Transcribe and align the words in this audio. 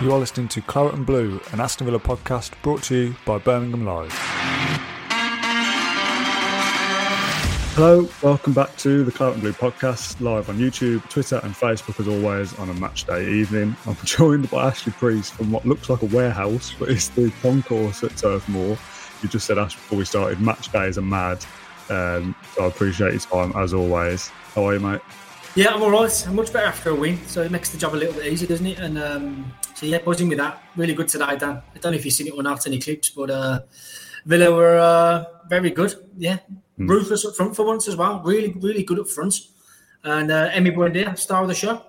You 0.00 0.12
are 0.12 0.18
listening 0.20 0.46
to 0.50 0.60
Claret 0.60 0.94
and 0.94 1.04
Blue, 1.04 1.40
an 1.50 1.58
Aston 1.58 1.84
Villa 1.84 1.98
podcast 1.98 2.52
brought 2.62 2.84
to 2.84 2.94
you 2.94 3.16
by 3.26 3.38
Birmingham 3.38 3.84
Live. 3.84 4.12
Hello, 7.74 8.08
welcome 8.22 8.52
back 8.52 8.76
to 8.76 9.02
the 9.02 9.10
Claret 9.10 9.34
and 9.34 9.42
Blue 9.42 9.52
podcast, 9.52 10.20
live 10.20 10.48
on 10.50 10.56
YouTube, 10.56 11.08
Twitter, 11.10 11.40
and 11.42 11.52
Facebook 11.52 11.98
as 11.98 12.06
always 12.06 12.56
on 12.60 12.70
a 12.70 12.74
match 12.74 13.06
day 13.06 13.28
evening. 13.28 13.74
I'm 13.86 13.96
joined 14.04 14.48
by 14.52 14.68
Ashley 14.68 14.92
Priest 14.92 15.32
from 15.32 15.50
what 15.50 15.66
looks 15.66 15.90
like 15.90 16.02
a 16.02 16.06
warehouse, 16.06 16.72
but 16.78 16.90
it's 16.90 17.08
the 17.08 17.32
concourse 17.42 18.04
at 18.04 18.16
Turf 18.16 18.48
Moor. 18.48 18.78
You 19.20 19.28
just 19.28 19.48
said, 19.48 19.58
Ash, 19.58 19.74
before 19.74 19.98
we 19.98 20.04
started, 20.04 20.40
match 20.40 20.70
days 20.70 20.96
are 20.96 21.02
mad. 21.02 21.44
Um, 21.90 22.36
so 22.54 22.62
I 22.62 22.66
appreciate 22.68 23.14
your 23.14 23.20
time 23.20 23.52
as 23.56 23.74
always. 23.74 24.28
How 24.54 24.68
are 24.68 24.74
you, 24.74 24.80
mate? 24.80 25.00
Yeah, 25.56 25.74
I'm 25.74 25.82
all 25.82 25.90
right. 25.90 26.28
I'm 26.28 26.36
much 26.36 26.52
better 26.52 26.66
after 26.66 26.90
a 26.90 26.94
win, 26.94 27.18
so 27.26 27.42
it 27.42 27.50
makes 27.50 27.70
the 27.70 27.78
job 27.78 27.94
a 27.94 27.96
little 27.96 28.14
bit 28.14 28.32
easier, 28.32 28.46
doesn't 28.46 28.66
it? 28.66 28.78
And 28.78 28.96
um, 28.96 29.52
so 29.78 29.86
yeah, 29.86 29.98
buzzing 29.98 30.28
with 30.28 30.38
that. 30.38 30.60
Really 30.74 30.92
good 30.92 31.06
today, 31.06 31.36
Dan. 31.36 31.62
I 31.74 31.78
don't 31.78 31.92
know 31.92 31.98
if 31.98 32.04
you've 32.04 32.14
seen 32.14 32.26
it 32.26 32.34
or 32.34 32.42
not, 32.42 32.66
any 32.66 32.80
clips, 32.80 33.10
but 33.10 33.30
uh, 33.30 33.60
Villa 34.26 34.52
were 34.52 34.76
uh, 34.76 35.24
very 35.48 35.70
good. 35.70 35.94
Yeah, 36.16 36.38
mm. 36.78 36.88
ruthless 36.88 37.24
up 37.24 37.36
front 37.36 37.54
for 37.54 37.64
once 37.64 37.86
as 37.86 37.94
well. 37.94 38.20
Really, 38.24 38.52
really 38.60 38.82
good 38.82 38.98
up 38.98 39.08
front. 39.08 39.36
And 40.02 40.32
uh, 40.32 40.50
Emi 40.50 40.74
Buendia, 40.74 41.16
star 41.16 41.42
of 41.42 41.48
the 41.48 41.54
show. 41.54 41.84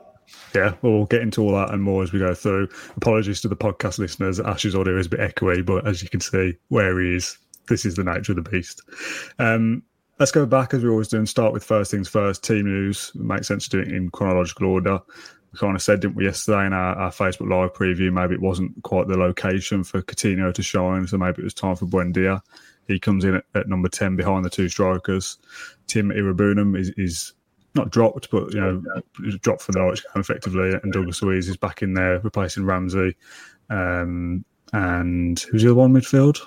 Yeah, 0.53 0.75
we'll 0.83 1.05
get 1.05 1.23
into 1.23 1.41
all 1.41 1.53
that 1.53 1.73
and 1.73 1.81
more 1.81 2.03
as 2.03 2.13
we 2.13 2.19
go 2.19 2.35
through. 2.35 2.69
Apologies 2.95 3.41
to 3.41 3.47
the 3.47 3.55
podcast 3.55 3.97
listeners. 3.97 4.39
Ash's 4.39 4.75
audio 4.75 4.99
is 4.99 5.07
a 5.07 5.09
bit 5.09 5.19
echoey, 5.21 5.65
but 5.65 5.87
as 5.87 6.03
you 6.03 6.09
can 6.09 6.19
see, 6.19 6.55
where 6.67 6.99
he 7.01 7.15
is, 7.15 7.39
this 7.69 7.85
is 7.85 7.95
the 7.95 8.03
nature 8.03 8.33
of 8.33 8.43
the 8.43 8.49
beast. 8.49 8.83
Um, 9.39 9.81
Let's 10.19 10.33
go 10.33 10.45
back 10.45 10.73
as 10.73 10.83
we 10.83 10.89
always 10.89 11.07
do 11.07 11.17
and 11.17 11.29
start 11.29 11.53
with 11.53 11.63
first 11.63 11.91
things 11.91 12.09
first. 12.09 12.43
Team 12.43 12.65
news 12.65 13.13
it 13.15 13.21
makes 13.21 13.47
sense 13.47 13.69
to 13.69 13.77
do 13.77 13.79
it 13.79 13.95
in 13.95 14.09
chronological 14.09 14.67
order. 14.67 14.99
We 15.51 15.59
kind 15.59 15.75
of 15.75 15.81
said, 15.81 16.01
didn't 16.01 16.15
we, 16.15 16.25
yesterday 16.25 16.65
in 16.67 16.73
our, 16.73 16.95
our, 16.95 17.11
Facebook 17.11 17.49
Live 17.49 17.73
preview, 17.73 18.13
maybe 18.13 18.35
it 18.35 18.41
wasn't 18.41 18.81
quite 18.83 19.07
the 19.07 19.17
location 19.17 19.83
for 19.83 20.01
Coutinho 20.01 20.53
to 20.53 20.61
shine, 20.61 21.07
so 21.07 21.17
maybe 21.17 21.41
it 21.41 21.43
was 21.43 21.53
time 21.53 21.75
for 21.75 21.85
Buendia. 21.85 22.41
He 22.87 22.99
comes 22.99 23.23
in 23.23 23.35
at, 23.35 23.45
at 23.55 23.67
number 23.67 23.89
10 23.89 24.15
behind 24.15 24.45
the 24.45 24.49
two 24.49 24.69
strikers. 24.69 25.37
Tim 25.87 26.09
Iroegbunam 26.09 26.77
is, 26.77 26.89
is 26.97 27.33
not 27.75 27.89
dropped, 27.89 28.29
but 28.31 28.53
you 28.53 28.59
know, 28.59 28.83
dropped 29.41 29.61
for 29.61 29.71
the 29.71 29.79
Norwich 29.79 30.03
effectively. 30.15 30.71
And 30.83 30.91
Douglas 30.91 31.21
Luiz 31.21 31.49
is 31.49 31.57
back 31.57 31.81
in 31.81 31.93
there, 31.93 32.19
replacing 32.19 32.65
Ramsey. 32.65 33.15
Um, 33.69 34.43
and 34.73 35.39
who's 35.39 35.63
the 35.63 35.69
other 35.69 35.75
one 35.75 35.93
midfield? 35.93 36.39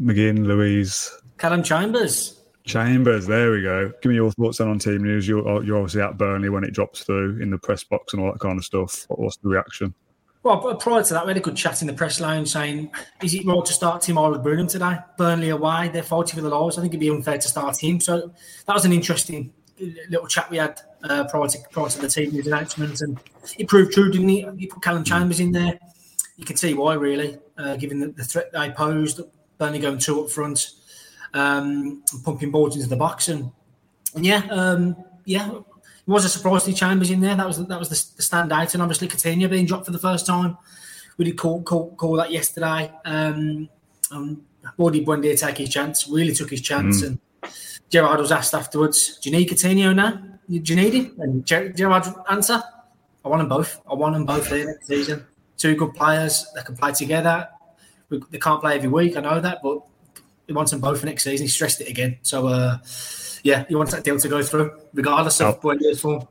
McGinn, 0.00 0.46
Luiz. 0.46 1.10
Callum 1.38 1.62
Chambers. 1.62 2.40
Chambers, 2.66 3.26
there 3.26 3.52
we 3.52 3.62
go. 3.62 3.92
Give 4.02 4.10
me 4.10 4.16
your 4.16 4.32
thoughts 4.32 4.58
then 4.58 4.68
on 4.68 4.78
team 4.78 5.04
news. 5.04 5.26
You're, 5.26 5.62
you're 5.62 5.76
obviously 5.76 6.02
at 6.02 6.18
Burnley 6.18 6.48
when 6.48 6.64
it 6.64 6.72
drops 6.72 7.04
through 7.04 7.40
in 7.40 7.50
the 7.50 7.58
press 7.58 7.84
box 7.84 8.12
and 8.12 8.22
all 8.22 8.32
that 8.32 8.40
kind 8.40 8.58
of 8.58 8.64
stuff. 8.64 9.06
What, 9.08 9.20
what's 9.20 9.36
the 9.36 9.48
reaction? 9.48 9.94
Well, 10.42 10.74
prior 10.76 11.02
to 11.02 11.14
that, 11.14 11.24
we 11.24 11.30
had 11.30 11.36
a 11.36 11.40
good 11.40 11.56
chat 11.56 11.80
in 11.80 11.86
the 11.86 11.92
press 11.92 12.20
lounge 12.20 12.48
saying, 12.48 12.90
is 13.22 13.34
it 13.34 13.46
right 13.46 13.64
to 13.64 13.72
start 13.72 14.02
Tim 14.02 14.16
Iroegbunam 14.16 14.68
today? 14.68 14.98
Burnley 15.16 15.50
away, 15.50 15.90
they're 15.92 16.02
fighting 16.02 16.36
for 16.36 16.40
the 16.40 16.48
lives. 16.48 16.76
I 16.76 16.82
think 16.82 16.92
it'd 16.92 17.00
be 17.00 17.10
unfair 17.10 17.38
to 17.38 17.48
start 17.48 17.82
him. 17.82 18.00
So 18.00 18.32
that 18.66 18.72
was 18.72 18.84
an 18.84 18.92
interesting 18.92 19.52
little 20.08 20.26
chat 20.26 20.50
we 20.50 20.56
had 20.56 20.80
uh, 21.04 21.24
prior, 21.28 21.48
to, 21.48 21.58
prior 21.70 21.88
to 21.88 22.00
the 22.00 22.08
team 22.08 22.30
news 22.30 22.46
announcement. 22.46 23.00
And 23.00 23.18
it 23.58 23.68
proved 23.68 23.92
true, 23.92 24.10
didn't 24.10 24.30
it? 24.30 24.54
You 24.56 24.68
put 24.68 24.82
Callum 24.82 25.04
Chambers 25.04 25.40
in 25.40 25.52
there. 25.52 25.78
You 26.36 26.44
can 26.44 26.56
see 26.56 26.74
why, 26.74 26.94
really, 26.94 27.38
uh, 27.58 27.76
given 27.76 28.00
the, 28.00 28.08
the 28.08 28.24
threat 28.24 28.52
they 28.52 28.70
posed. 28.70 29.20
Burnley 29.58 29.78
going 29.78 29.98
two 29.98 30.22
up 30.22 30.30
front 30.30 30.72
um, 31.36 32.02
pumping 32.24 32.50
balls 32.50 32.76
into 32.76 32.88
the 32.88 32.96
box, 32.96 33.28
and, 33.28 33.50
and 34.14 34.24
yeah, 34.24 34.42
um, 34.50 34.96
yeah, 35.24 35.50
it 35.50 35.64
was 36.06 36.24
a 36.24 36.28
surprise 36.28 36.64
to 36.64 36.72
Chambers 36.72 37.10
in 37.10 37.20
there. 37.20 37.36
That 37.36 37.46
was 37.46 37.64
that 37.66 37.78
was 37.78 37.88
the, 37.88 38.16
the 38.16 38.22
standout, 38.22 38.72
and 38.74 38.82
obviously 38.82 39.08
Coutinho 39.08 39.50
being 39.50 39.66
dropped 39.66 39.86
for 39.86 39.92
the 39.92 39.98
first 39.98 40.26
time. 40.26 40.56
We 41.18 41.24
did 41.26 41.36
call 41.36 41.62
call, 41.62 41.94
call 41.96 42.16
that 42.16 42.30
yesterday. 42.30 42.90
Um, 43.04 43.68
um, 44.10 44.42
Wardy 44.78 45.04
Buendia 45.04 45.38
take 45.38 45.58
his 45.58 45.68
chance, 45.68 46.08
really 46.08 46.32
took 46.32 46.50
his 46.50 46.60
chance, 46.60 47.02
mm. 47.02 47.06
and 47.06 47.18
Gerrard 47.90 48.20
was 48.20 48.32
asked 48.32 48.54
afterwards, 48.54 49.18
"Do 49.18 49.30
you 49.30 49.36
need 49.36 49.48
Coutinho 49.48 49.94
now? 49.94 50.12
Do 50.48 50.62
you 50.62 50.76
need 50.76 50.94
him?" 50.94 51.14
And 51.18 51.44
Ger- 51.44 51.70
Gerrard's 51.70 52.08
answer, 52.30 52.62
"I 53.24 53.28
want 53.28 53.40
them 53.40 53.48
both. 53.48 53.80
I 53.90 53.94
want 53.94 54.14
them 54.14 54.24
both 54.24 54.48
there 54.48 54.66
next 54.66 54.86
season. 54.86 55.26
Two 55.58 55.74
good 55.74 55.94
players 55.94 56.46
that 56.54 56.66
can 56.66 56.76
play 56.76 56.92
together. 56.92 57.48
They 58.10 58.38
can't 58.38 58.60
play 58.60 58.76
every 58.76 58.88
week. 58.88 59.16
I 59.16 59.20
know 59.20 59.40
that, 59.40 59.60
but 59.62 59.82
he 60.46 60.52
wants 60.52 60.70
them 60.70 60.80
both 60.80 61.00
for 61.00 61.06
next 61.06 61.24
season. 61.24 61.44
He 61.44 61.50
stressed 61.50 61.80
it 61.80 61.88
again. 61.88 62.18
So, 62.22 62.46
uh, 62.46 62.78
yeah, 63.42 63.64
he 63.68 63.74
wants 63.74 63.92
that 63.92 64.04
deal 64.04 64.18
to 64.18 64.28
go 64.28 64.42
through, 64.42 64.78
regardless 64.94 65.40
of 65.40 65.60
oh. 65.64 65.70
is 65.70 66.00
for. 66.00 66.26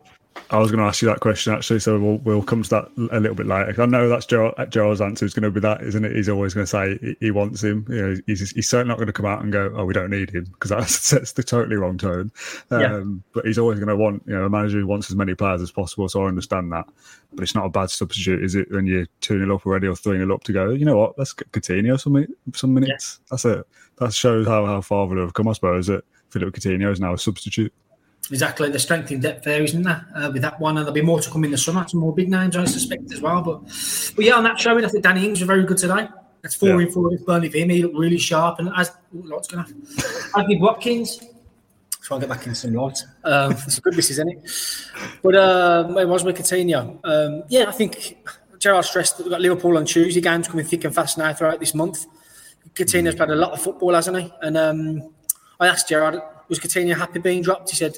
I 0.52 0.58
was 0.60 0.70
going 0.70 0.80
to 0.80 0.86
ask 0.86 1.02
you 1.02 1.08
that 1.08 1.22
question 1.22 1.54
actually, 1.54 1.80
so 1.80 2.00
we'll, 2.00 2.18
we'll 2.18 2.44
come 2.44 2.62
to 2.62 2.70
that 2.70 2.92
a 3.12 3.20
little 3.20 3.36
bit 3.36 3.48
later. 3.48 3.82
I 3.82 3.86
know 3.86 4.08
that's 4.08 4.26
Joe, 4.26 4.54
Joe's 4.70 5.02
answer 5.02 5.26
is 5.26 5.34
going 5.34 5.44
to 5.44 5.52
be 5.52 5.60
that, 5.62 5.82
isn't 5.82 6.06
it? 6.06 6.16
He's 6.16 6.30
always 6.30 6.54
going 6.54 6.66
to 6.66 6.70
say 6.70 7.18
he, 7.20 7.32
wants 7.32 7.64
him. 7.64 7.86
You 7.90 8.02
know, 8.02 8.16
he's, 8.28 8.52
he's 8.52 8.70
certainly 8.70 8.90
not 8.90 8.98
going 8.98 9.08
to 9.08 9.14
come 9.14 9.26
out 9.26 9.42
and 9.42 9.52
go, 9.52 9.74
"Oh, 9.76 9.86
we 9.86 9.94
don't 9.94 10.12
need 10.12 10.30
him," 10.30 10.46
because 10.46 10.70
that 10.70 10.88
sets 10.90 11.32
the 11.32 11.42
totally 11.42 11.78
wrong 11.78 11.98
tone. 11.98 12.32
Um, 12.70 12.82
yeah. 12.82 13.04
But 13.34 13.46
he's 13.46 13.58
always 13.58 13.80
going 13.80 13.90
to 13.90 13.96
want, 13.96 14.24
you 14.28 14.36
know, 14.36 14.46
a 14.46 14.50
manager 14.50 14.80
who 14.80 14.88
wants 14.88 15.10
as 15.10 15.16
many 15.16 15.34
players 15.34 15.62
as 15.62 15.72
possible. 15.72 16.08
So 16.10 16.24
I 16.24 16.28
understand 16.28 16.72
that, 16.74 16.86
but 17.34 17.44
it's 17.44 17.56
not 17.56 17.66
a 17.66 17.70
bad 17.70 17.90
substitute, 17.90 18.44
is 18.44 18.56
it? 18.56 18.70
When 18.70 18.86
you're 18.86 19.08
two 19.22 19.40
0 19.40 19.56
up 19.56 19.66
already 19.66 19.88
or 19.88 19.96
three 19.96 20.18
0 20.18 20.34
up 20.34 20.44
to 20.44 20.54
go, 20.54 20.70
you 20.70 20.86
know 20.86 20.98
what? 20.98 21.18
Let's 21.18 21.34
get 21.34 21.52
Coutinho 21.52 22.00
some 22.00 22.26
some 22.54 22.74
minutes. 22.74 23.20
Yeah. 23.22 23.28
That's 23.32 23.46
it. 23.46 23.68
That 24.00 24.14
shows 24.14 24.48
how 24.48 24.66
how 24.66 24.82
far 24.82 25.06
we 25.06 25.20
have 25.20 25.34
come, 25.34 25.48
I 25.48 25.54
suppose. 25.54 25.88
That 25.88 26.04
Philippe 26.30 26.60
Coutinho 26.60 26.92
is 26.92 27.00
now 27.00 27.14
a 27.14 27.18
substitute. 27.18 27.74
Exactly, 28.32 28.70
the 28.70 28.80
strength 28.80 29.12
in 29.12 29.20
depth 29.20 29.44
there, 29.44 29.62
isn't 29.62 29.84
there? 29.84 30.06
Uh, 30.16 30.32
with 30.34 30.42
that 30.42 30.60
one, 30.60 30.78
and 30.78 30.86
there'll 30.86 30.94
be 30.94 31.02
more 31.02 31.22
to 31.22 31.30
come 31.30 31.44
in 31.44 31.52
the 31.52 31.58
summer. 31.58 31.88
Some 31.88 32.00
more 32.00 32.14
big 32.14 32.30
names, 32.30 32.58
I 32.58 32.66
suspect, 32.66 33.12
as 33.14 33.22
well. 33.22 33.42
But, 33.42 33.62
but 34.16 34.26
yeah, 34.26 34.34
on 34.34 34.44
that 34.46 34.60
showing, 34.60 34.84
I 34.84 34.88
think 34.88 35.04
Danny 35.04 35.26
Ings 35.26 35.40
was 35.40 35.48
very 35.48 35.64
good 35.64 35.78
today. 35.78 36.08
That's 36.42 36.56
four 36.56 36.70
yeah. 36.70 36.88
in 36.88 36.92
four 36.92 37.10
with 37.10 37.26
Burnley 37.26 37.50
for 37.50 37.58
him. 37.58 37.70
He 37.70 37.84
looked 37.84 37.96
really 37.96 38.18
sharp, 38.18 38.60
and 38.60 38.72
as 38.76 38.92
lots 39.14 39.48
going 39.48 39.66
to, 39.66 39.74
as 40.38 40.48
did 40.48 40.60
Watkins. 40.60 41.20
Try 42.02 42.18
and 42.18 42.22
get 42.22 42.30
back 42.30 42.46
in 42.46 42.54
some 42.54 42.74
light. 42.74 43.00
Um, 43.24 43.52
it's 43.52 43.80
a 43.80 43.82
good 43.82 43.96
miss, 43.96 44.12
isn't 44.12 44.30
it? 44.30 44.52
But 45.24 45.36
um, 45.36 45.98
it 45.98 46.08
was 46.08 46.24
with 46.24 46.38
Coutinho. 46.38 47.00
Um, 47.04 47.44
yeah, 47.48 47.66
I 47.68 47.72
think 47.72 48.18
Gerrard 48.60 48.86
stressed 48.86 49.18
that 49.18 49.24
we've 49.24 49.32
got 49.32 49.42
Liverpool 49.42 49.78
on 49.78 49.86
Tuesday. 49.86 50.22
Games 50.22 50.48
coming 50.48 50.66
thick 50.66 50.84
and 50.84 50.94
fast 50.94 51.18
now 51.18 51.34
throughout 51.34 51.60
this 51.60 51.74
month. 51.74 52.06
Coutinho's 52.76 53.16
played 53.16 53.30
a 53.30 53.36
lot 53.36 53.52
of 53.52 53.62
football, 53.62 53.94
hasn't 53.94 54.18
he? 54.18 54.34
And 54.42 54.58
um, 54.58 55.14
I 55.60 55.68
asked 55.68 55.90
Gerrard, 55.90 56.22
was 56.50 56.60
Coutinho 56.60 56.96
happy 56.96 57.20
being 57.20 57.42
dropped? 57.42 57.70
He 57.70 57.76
said 57.76 57.98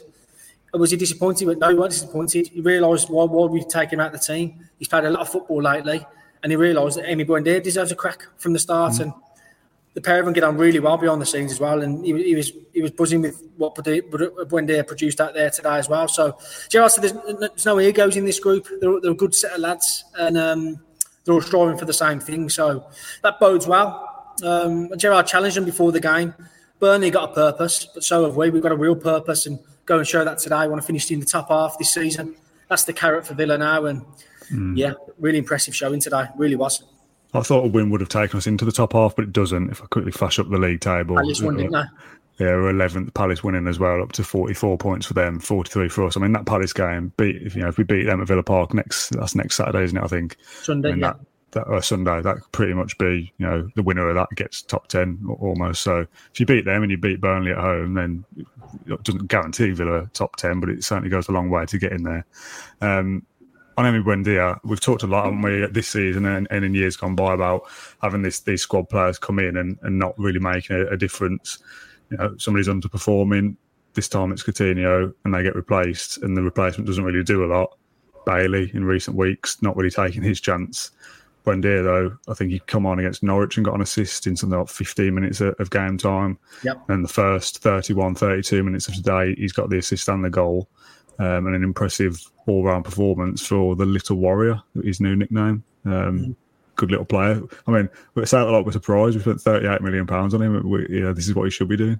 was 0.73 0.91
he 0.91 0.97
disappointed? 0.97 1.45
But 1.45 1.59
no, 1.59 1.69
he 1.69 1.75
wasn't 1.75 2.01
disappointed. 2.01 2.47
He 2.47 2.61
realised 2.61 3.09
why, 3.09 3.25
why 3.25 3.45
we 3.47 3.63
take 3.63 3.91
him 3.91 3.99
out 3.99 4.13
of 4.13 4.19
the 4.19 4.25
team. 4.25 4.67
He's 4.77 4.87
played 4.87 5.05
a 5.05 5.09
lot 5.09 5.21
of 5.21 5.29
football 5.29 5.61
lately, 5.61 6.05
and 6.43 6.51
he 6.51 6.55
realised 6.55 6.97
that 6.97 7.05
Emi 7.05 7.25
Buendia 7.25 7.61
deserves 7.61 7.91
a 7.91 7.95
crack 7.95 8.25
from 8.37 8.53
the 8.53 8.59
start. 8.59 8.93
Mm. 8.93 9.01
And 9.01 9.13
the 9.93 10.01
pair 10.01 10.19
of 10.19 10.25
them 10.25 10.33
get 10.33 10.43
on 10.43 10.57
really 10.57 10.79
well 10.79 10.97
behind 10.97 11.21
the 11.21 11.25
scenes 11.25 11.51
as 11.51 11.59
well. 11.59 11.81
And 11.81 12.05
he, 12.05 12.23
he 12.23 12.35
was 12.35 12.51
he 12.73 12.81
was 12.81 12.91
buzzing 12.91 13.21
with 13.21 13.41
what 13.57 13.75
Buendia 13.75 14.85
produced 14.85 15.19
out 15.19 15.33
there 15.33 15.49
today 15.49 15.77
as 15.77 15.89
well. 15.89 16.07
So 16.07 16.37
Gerrard 16.69 16.91
said 16.91 17.03
there's, 17.03 17.39
there's 17.39 17.65
no 17.65 17.79
egos 17.79 18.15
in 18.15 18.25
this 18.25 18.39
group. 18.39 18.67
They're, 18.79 18.99
they're, 19.01 19.11
a 19.11 19.15
good 19.15 19.33
set 19.33 19.53
of 19.53 19.59
lads, 19.59 20.05
and 20.17 20.37
um, 20.37 20.79
they're 21.23 21.33
all 21.33 21.41
striving 21.41 21.77
for 21.77 21.85
the 21.85 21.93
same 21.93 22.19
thing. 22.19 22.49
So 22.49 22.85
that 23.23 23.39
bodes 23.39 23.67
well. 23.67 24.16
Um, 24.43 24.91
Gerrard 24.97 25.27
challenged 25.27 25.57
them 25.57 25.65
before 25.65 25.91
the 25.91 25.99
game. 25.99 26.33
Burnley 26.79 27.09
got 27.09 27.31
a 27.31 27.33
purpose, 27.33 27.87
but 27.93 28.03
so 28.03 28.25
have 28.25 28.35
we. 28.35 28.49
We've 28.49 28.61
got 28.61 28.71
a 28.71 28.77
real 28.77 28.95
purpose, 28.95 29.45
and 29.45 29.59
go 29.85 29.97
and 29.97 30.07
show 30.07 30.23
that 30.23 30.37
today. 30.37 30.57
I 30.57 30.67
want 30.67 30.81
to 30.81 30.85
finish 30.85 31.09
in 31.11 31.19
the 31.19 31.25
top 31.25 31.49
half 31.49 31.77
this 31.77 31.93
season. 31.93 32.35
That's 32.69 32.83
the 32.83 32.93
carrot 32.93 33.25
for 33.25 33.33
Villa 33.33 33.57
now. 33.57 33.85
And 33.85 34.05
mm. 34.51 34.77
yeah, 34.77 34.93
really 35.17 35.39
impressive 35.39 35.75
showing 35.75 35.99
today. 35.99 36.25
Really 36.35 36.55
was. 36.55 36.83
I 37.33 37.41
thought 37.41 37.65
a 37.65 37.67
win 37.67 37.89
would 37.89 38.01
have 38.01 38.09
taken 38.09 38.37
us 38.37 38.47
into 38.47 38.65
the 38.65 38.71
top 38.71 38.93
half, 38.93 39.15
but 39.15 39.23
it 39.23 39.33
doesn't. 39.33 39.71
If 39.71 39.81
I 39.81 39.87
quickly 39.87 40.11
flash 40.11 40.39
up 40.39 40.49
the 40.49 40.57
league 40.57 40.81
table, 40.81 41.15
Palace 41.15 41.41
won, 41.41 41.57
didn't 41.57 41.71
they? 41.71 41.83
Yeah, 42.39 42.55
we're 42.55 42.71
11th. 42.71 43.15
Palace 43.15 43.43
winning 43.43 43.67
as 43.67 43.79
well, 43.79 44.03
up 44.03 44.11
to 44.13 44.23
44 44.23 44.77
points 44.77 45.07
for 45.07 45.15
them, 45.15 45.39
43 45.39 45.89
for 45.89 46.05
us. 46.05 46.15
I 46.15 46.19
mean, 46.19 46.33
that 46.33 46.45
Palace 46.45 46.71
game, 46.71 47.11
beat 47.17 47.55
you 47.55 47.61
know 47.61 47.67
if 47.67 47.77
we 47.77 47.83
beat 47.83 48.03
them 48.03 48.21
at 48.21 48.27
Villa 48.27 48.43
Park 48.43 48.75
next, 48.75 49.09
that's 49.09 49.33
next 49.33 49.55
Saturday, 49.55 49.83
isn't 49.83 49.97
it? 49.97 50.03
I 50.03 50.07
think 50.07 50.37
Sunday. 50.61 50.89
I 50.89 50.91
mean, 50.91 51.01
yeah. 51.01 51.13
That, 51.13 51.19
that 51.57 51.67
or 51.67 51.81
Sunday, 51.81 52.21
that 52.21 52.35
could 52.35 52.51
pretty 52.51 52.73
much 52.73 52.97
be, 52.97 53.31
you 53.37 53.45
know, 53.45 53.69
the 53.75 53.83
winner 53.83 54.09
of 54.09 54.15
that 54.15 54.29
gets 54.35 54.61
top 54.61 54.87
ten 54.87 55.19
almost. 55.39 55.81
So 55.81 56.07
if 56.31 56.39
you 56.39 56.45
beat 56.45 56.65
them 56.65 56.83
and 56.83 56.91
you 56.91 56.97
beat 56.97 57.21
Burnley 57.21 57.51
at 57.51 57.57
home, 57.57 57.93
then 57.93 58.25
it 58.85 59.03
doesn't 59.03 59.27
guarantee 59.27 59.71
Villa 59.71 60.09
top 60.13 60.35
ten, 60.35 60.59
but 60.59 60.69
it 60.69 60.83
certainly 60.83 61.09
goes 61.09 61.27
a 61.27 61.31
long 61.31 61.49
way 61.49 61.65
to 61.65 61.77
get 61.77 61.91
in 61.91 62.03
there. 62.03 62.25
Um, 62.81 63.25
on 63.77 63.85
Emi 63.85 64.03
Buendia, 64.03 64.59
we've 64.63 64.79
talked 64.79 65.03
a 65.03 65.07
lot, 65.07 65.25
haven't 65.25 65.43
we, 65.43 65.67
this 65.67 65.87
season 65.87 66.25
and, 66.25 66.47
and, 66.49 66.65
in 66.65 66.73
years 66.73 66.97
gone 66.97 67.15
by 67.15 67.33
about 67.33 67.63
having 68.01 68.23
this 68.23 68.39
these 68.39 68.63
squad 68.63 68.89
players 68.89 69.19
come 69.19 69.37
in 69.37 69.55
and, 69.55 69.77
and 69.83 69.99
not 69.99 70.17
really 70.17 70.39
making 70.39 70.75
a, 70.75 70.87
a 70.87 70.97
difference. 70.97 71.59
You 72.09 72.17
know, 72.17 72.35
somebody's 72.37 72.67
underperforming. 72.67 73.55
This 73.93 74.09
time 74.09 74.31
it's 74.31 74.43
Coutinho, 74.43 75.13
and 75.23 75.33
they 75.33 75.43
get 75.43 75.55
replaced, 75.55 76.17
and 76.23 76.35
the 76.35 76.41
replacement 76.41 76.87
doesn't 76.87 77.03
really 77.03 77.23
do 77.23 77.43
a 77.43 77.49
lot. 77.53 77.77
Bailey 78.25 78.69
in 78.73 78.83
recent 78.83 79.15
weeks, 79.15 79.61
not 79.61 79.75
really 79.75 79.89
taking 79.89 80.21
his 80.21 80.41
chance. 80.41 80.91
Buendia, 81.47 81.83
though, 81.83 82.17
I 82.27 82.33
think 82.33 82.51
he 82.51 82.59
come 82.59 82.85
on 82.85 82.99
against 82.99 83.23
Norwich 83.23 83.57
and 83.57 83.65
got 83.65 83.75
an 83.75 83.81
assist 83.81 84.27
in 84.27 84.35
something 84.35 84.59
like 84.59 84.69
15 84.69 85.13
minutes 85.13 85.41
of, 85.41 85.69
game 85.69 85.97
time. 85.97 86.37
Yep. 86.63 86.89
And 86.89 87.03
the 87.03 87.09
first 87.09 87.59
31, 87.59 88.15
32 88.15 88.63
minutes 88.63 88.87
of 88.87 88.95
today, 88.95 89.35
he's 89.35 89.53
got 89.53 89.69
the 89.69 89.77
assist 89.77 90.07
and 90.09 90.23
the 90.23 90.29
goal. 90.29 90.69
Um, 91.19 91.47
and 91.47 91.55
an 91.55 91.63
impressive 91.63 92.21
all 92.45 92.63
round 92.63 92.85
performance 92.85 93.45
for 93.45 93.75
the 93.75 93.85
Little 93.85 94.17
Warrior, 94.17 94.61
his 94.83 95.01
new 95.01 95.15
nickname. 95.15 95.63
Um, 95.85 95.91
mm 96.19 96.35
good 96.77 96.91
little 96.91 97.05
player. 97.05 97.41
I 97.67 97.71
mean, 97.71 97.89
we 98.13 98.25
sound 98.25 98.51
like 98.51 98.65
we're 98.65 98.71
surprised. 98.71 99.15
We 99.15 99.21
spent 99.21 99.41
38 99.41 99.81
million 99.81 100.07
pounds 100.07 100.33
on 100.33 100.41
him. 100.41 100.69
We, 100.69 101.01
yeah, 101.01 101.11
this 101.11 101.27
is 101.27 101.35
what 101.35 101.45
he 101.45 101.49
should 101.49 101.67
be 101.67 101.75
doing. 101.75 101.99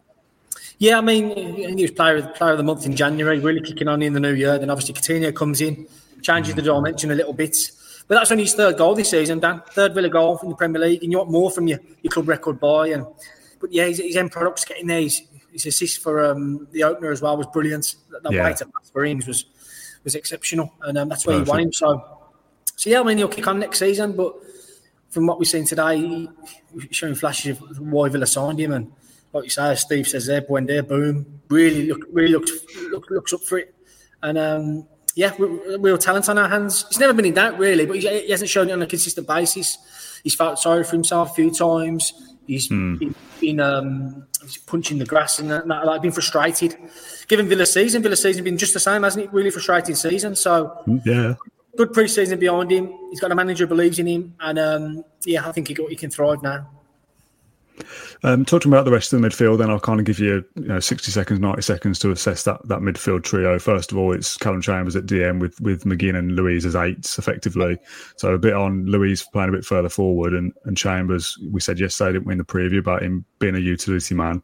Yeah, 0.78 1.00
I 1.00 1.02
mean, 1.02 1.36
he 1.56 1.82
was 1.82 1.92
player 1.92 2.18
of, 2.18 2.36
player 2.36 2.52
of 2.52 2.58
the 2.58 2.64
month 2.64 2.86
in 2.86 2.96
January, 2.96 3.40
really 3.40 3.62
kicking 3.62 3.88
on 3.88 4.02
in 4.02 4.14
the 4.14 4.20
new 4.20 4.34
year. 4.34 4.58
Then 4.60 4.70
obviously 4.70 4.94
Coutinho 4.94 5.36
comes 5.36 5.60
in, 5.60 5.88
changes 6.22 6.56
the 6.56 6.62
dimension 6.62 7.12
a 7.12 7.16
little 7.16 7.34
bit. 7.34 7.58
But 8.08 8.16
that's 8.16 8.32
only 8.32 8.46
his 8.46 8.54
third 8.54 8.78
goal 8.78 8.96
this 8.96 9.10
season, 9.10 9.40
Dan. 9.40 9.62
Third 9.72 9.94
Villa 9.94 10.10
goal 10.10 10.40
in 10.42 10.50
the 10.50 10.56
Premier 10.56 10.82
League, 10.82 11.04
and 11.04 11.12
you 11.12 11.18
want 11.18 11.30
more 11.30 11.52
from 11.52 11.68
your, 11.68 11.80
your 12.02 12.12
club 12.12 12.28
record 12.30 12.60
boy. 12.60 12.94
And 12.94 13.06
but 13.60 13.74
yeah, 13.74 13.86
his, 13.86 13.98
his 13.98 14.16
end 14.16 14.32
product's 14.32 14.64
getting 14.64 14.88
there. 14.88 15.02
His, 15.02 15.22
his 15.52 15.66
assist 15.66 16.02
for 16.02 16.24
um, 16.24 16.68
the 16.72 16.84
opener 16.84 17.12
as 17.12 17.22
well 17.22 17.36
was 17.36 17.48
brilliant. 17.48 17.96
That, 18.12 18.32
yeah. 18.32 18.46
way 18.46 18.54
to 18.54 18.66
pass 18.66 18.90
for 18.92 19.04
Ings 19.04 19.28
was 19.28 19.46
was 20.04 20.16
exceptional, 20.16 20.74
and 20.82 20.98
um, 20.98 21.10
that's 21.10 21.26
where 21.26 21.40
Perfect. 21.40 21.48
he 21.48 21.52
won 21.52 21.60
him. 21.60 21.74
So, 21.74 22.20
so 22.76 22.90
yeah, 22.90 23.02
I 23.02 23.04
mean 23.04 23.18
he'll 23.18 23.28
kick 23.28 23.48
on 23.48 23.60
next 23.60 23.80
season, 23.80 24.16
but 24.16 24.36
from 25.10 25.28
what 25.28 25.40
we've 25.40 25.48
seen 25.48 25.66
today, 25.66 26.30
showing 26.92 27.16
flashes 27.16 27.60
of 27.60 27.80
why 27.80 28.08
Villa 28.08 28.28
signed 28.28 28.60
him, 28.60 28.72
and 28.72 28.92
like 29.34 29.46
you 29.46 29.50
say, 29.50 29.76
Steve 29.76 30.08
says 30.08 30.28
there, 30.28 30.42
Buendia, 30.42 30.88
boom, 30.88 31.42
really 31.50 31.88
look, 31.88 32.02
really 32.12 32.32
looks 32.32 32.52
look, 32.90 33.10
looks 33.10 33.34
up 33.34 33.42
for 33.42 33.58
it, 33.58 33.76
and 34.24 34.38
um, 34.38 34.88
yeah, 35.18 35.34
real 35.80 35.98
talent 35.98 36.30
on 36.30 36.38
our 36.38 36.48
hands. 36.48 36.86
He's 36.90 37.00
never 37.00 37.12
been 37.12 37.26
in 37.26 37.34
doubt 37.34 37.58
really, 37.58 37.88
but 37.88 37.98
he 37.98 38.30
hasn't 38.30 38.52
shown 38.52 38.70
it 38.70 38.74
on 38.74 38.84
a 38.84 38.86
consistent 38.86 39.26
basis. 39.26 39.80
He's 40.24 40.36
felt 40.36 40.60
sorry 40.60 40.84
for 40.84 40.92
himself 40.92 41.32
a 41.32 41.34
few 41.34 41.50
times. 41.50 42.14
He's 42.46 42.70
mm. 42.70 43.00
been, 43.00 43.16
been 43.42 43.60
um, 43.60 44.28
punching 44.68 45.00
the 45.00 45.06
grass 45.06 45.40
and 45.40 45.50
that, 45.50 45.66
like 45.68 46.04
been 46.04 46.12
frustrated. 46.12 46.78
Given 47.28 47.50
Villa 47.50 47.66
season, 47.66 48.04
Villa 48.04 48.16
season 48.16 48.44
been 48.44 48.60
just 48.60 48.76
the 48.76 48.80
same, 48.80 49.02
hasn't 49.02 49.26
it? 49.26 49.34
Really 49.34 49.50
frustrating 49.50 49.96
season. 49.96 50.36
So 50.36 50.84
yeah, 51.04 51.34
good 51.76 51.94
pre-season 51.94 52.38
behind 52.38 52.72
him. 52.72 52.94
He's 53.10 53.20
got 53.20 53.32
a 53.32 53.36
manager 53.36 53.66
who 53.66 53.70
believes 53.70 53.98
in 53.98 54.06
him, 54.06 54.36
and 54.40 54.60
um, 54.60 55.04
yeah, 55.26 55.48
I 55.48 55.52
think 55.52 55.68
he, 55.68 55.74
he 55.90 55.96
can 55.96 56.12
thrive 56.12 56.44
now. 56.44 56.70
Um, 58.24 58.46
talking 58.46 58.72
about 58.72 58.86
the 58.86 58.92
rest 58.92 59.14
of 59.14 59.22
the 59.22 59.28
midfield, 59.28 59.60
then 59.60 59.70
I'll 59.70 59.80
kind 59.80 60.00
of 60.00 60.06
give 60.06 60.20
you, 60.20 60.44
you 60.56 60.68
know, 60.68 60.80
60 60.80 61.12
seconds, 61.12 61.40
90 61.40 61.62
seconds 61.62 62.00
to 62.00 62.12
assess 62.12 62.44
that, 62.44 62.66
that 62.68 62.80
midfield 62.80 63.24
trio. 63.24 63.60
First 63.60 63.92
of 63.92 63.98
all, 63.98 64.14
it's 64.14 64.38
Callum 64.38 64.62
Chambers 64.62 64.96
at 64.96 65.06
DM 65.06 65.40
with, 65.40 65.60
with 65.62 65.84
McGinn 65.84 66.18
and 66.18 66.36
Luiz 66.36 66.66
as 66.66 66.76
eights, 66.76 67.18
effectively. 67.18 67.78
So 68.16 68.34
a 68.34 68.40
bit 68.40 68.54
on 68.54 68.86
Luiz 68.86 69.24
playing 69.24 69.50
a 69.50 69.54
bit 69.54 69.66
further 69.66 69.90
forward, 69.90 70.34
and, 70.34 70.52
and 70.66 70.76
Chambers, 70.76 71.38
we 71.52 71.60
said 71.60 71.80
yesterday, 71.80 72.14
didn't 72.14 72.28
we, 72.28 72.34
in 72.34 72.40
the 72.40 72.46
preview 72.46 72.80
about 72.80 73.04
him 73.04 73.26
being 73.40 73.56
a 73.56 73.60
utility 73.60 74.16
man. 74.16 74.42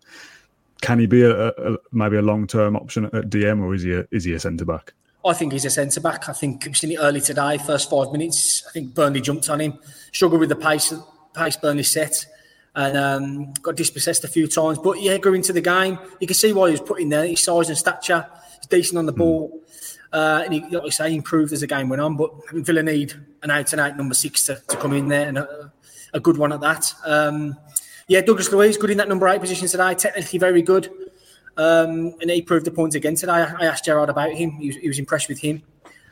Can 0.82 1.00
he 1.00 1.06
be 1.06 1.24
a, 1.24 1.48
a 1.48 1.78
maybe 1.92 2.18
a 2.18 2.22
long 2.22 2.46
term 2.46 2.76
option 2.76 3.06
at 3.06 3.30
DM, 3.30 3.62
or 3.62 3.74
is 3.74 3.84
he 3.84 3.94
a, 3.94 4.06
is 4.12 4.26
he 4.26 4.34
a 4.34 4.40
centre 4.40 4.66
back? 4.66 4.94
I 5.26 5.34
think 5.34 5.54
he's 5.54 5.64
a 5.64 5.70
centre 5.70 6.02
back. 6.02 6.28
I 6.28 6.34
think 6.34 6.66
we've 6.66 6.76
seen 6.76 6.92
it 6.92 7.00
early 7.00 7.22
today, 7.22 7.58
first 7.58 7.90
five 7.90 8.12
minutes. 8.12 8.66
I 8.68 8.72
think 8.72 8.94
Burnley 8.94 9.22
jumped 9.22 9.50
on 9.50 9.62
him, 9.62 9.80
struggled 10.12 10.42
with 10.42 10.50
the 10.50 10.58
pace, 10.58 10.94
pace 11.34 11.56
Burnley 11.56 11.84
set 11.84 12.26
and 12.76 12.98
um, 12.98 13.54
got 13.62 13.76
dispossessed 13.76 14.24
a 14.24 14.28
few 14.28 14.48
times. 14.48 14.80
But 14.80 15.02
yeah, 15.02 15.18
going 15.18 15.38
into 15.38 15.54
the 15.54 15.62
game, 15.62 16.00
you 16.20 16.28
can 16.28 16.36
see 16.36 16.54
why 16.54 16.70
he 16.70 16.72
was 16.72 16.82
put 16.82 17.00
in 17.00 17.10
there. 17.10 17.26
His 17.26 17.44
size 17.44 17.70
and 17.70 17.78
stature, 17.78 18.28
he's 18.58 18.68
decent 18.68 18.98
on 18.98 19.06
the 19.06 19.12
hmm. 19.12 19.20
ball. 19.20 19.60
Uh, 20.12 20.44
and 20.46 20.54
he, 20.54 20.62
like 20.62 20.84
I 20.84 20.90
say, 20.90 21.16
improved 21.16 21.54
as 21.54 21.62
the 21.62 21.68
game 21.68 21.90
went 21.90 22.02
on. 22.02 22.16
But 22.16 22.32
Villa 22.52 22.84
need 22.84 23.14
an 23.42 23.52
out 23.52 23.72
and 23.74 23.82
out 23.82 23.98
number 23.98 24.14
six 24.14 24.46
to, 24.46 24.62
to 24.68 24.78
come 24.78 24.94
in 24.94 25.08
there 25.08 25.28
and 25.28 25.40
a, 25.40 25.72
a 26.14 26.20
good 26.20 26.38
one 26.38 26.54
at 26.54 26.62
that. 26.62 26.94
Um, 27.04 27.58
yeah, 28.08 28.22
Douglas 28.22 28.52
Luiz, 28.52 28.78
good 28.78 28.92
in 28.92 28.98
that 28.98 29.10
number 29.10 29.28
eight 29.28 29.42
position 29.42 29.68
today, 29.68 29.96
technically 29.96 30.38
very 30.38 30.62
good. 30.62 30.90
Um, 31.58 32.16
and 32.22 32.30
he 32.30 32.42
proved 32.42 32.66
the 32.66 32.72
point 32.72 32.96
again 32.96 33.16
today. 33.16 33.32
I, 33.32 33.54
I 33.60 33.66
asked 33.66 33.86
Gerrard 33.86 34.10
about 34.10 34.34
him, 34.34 34.52
he 34.52 34.68
was, 34.68 34.76
he 34.76 34.88
was, 34.88 35.00
impressed 35.00 35.30
with 35.30 35.40
him. 35.40 35.64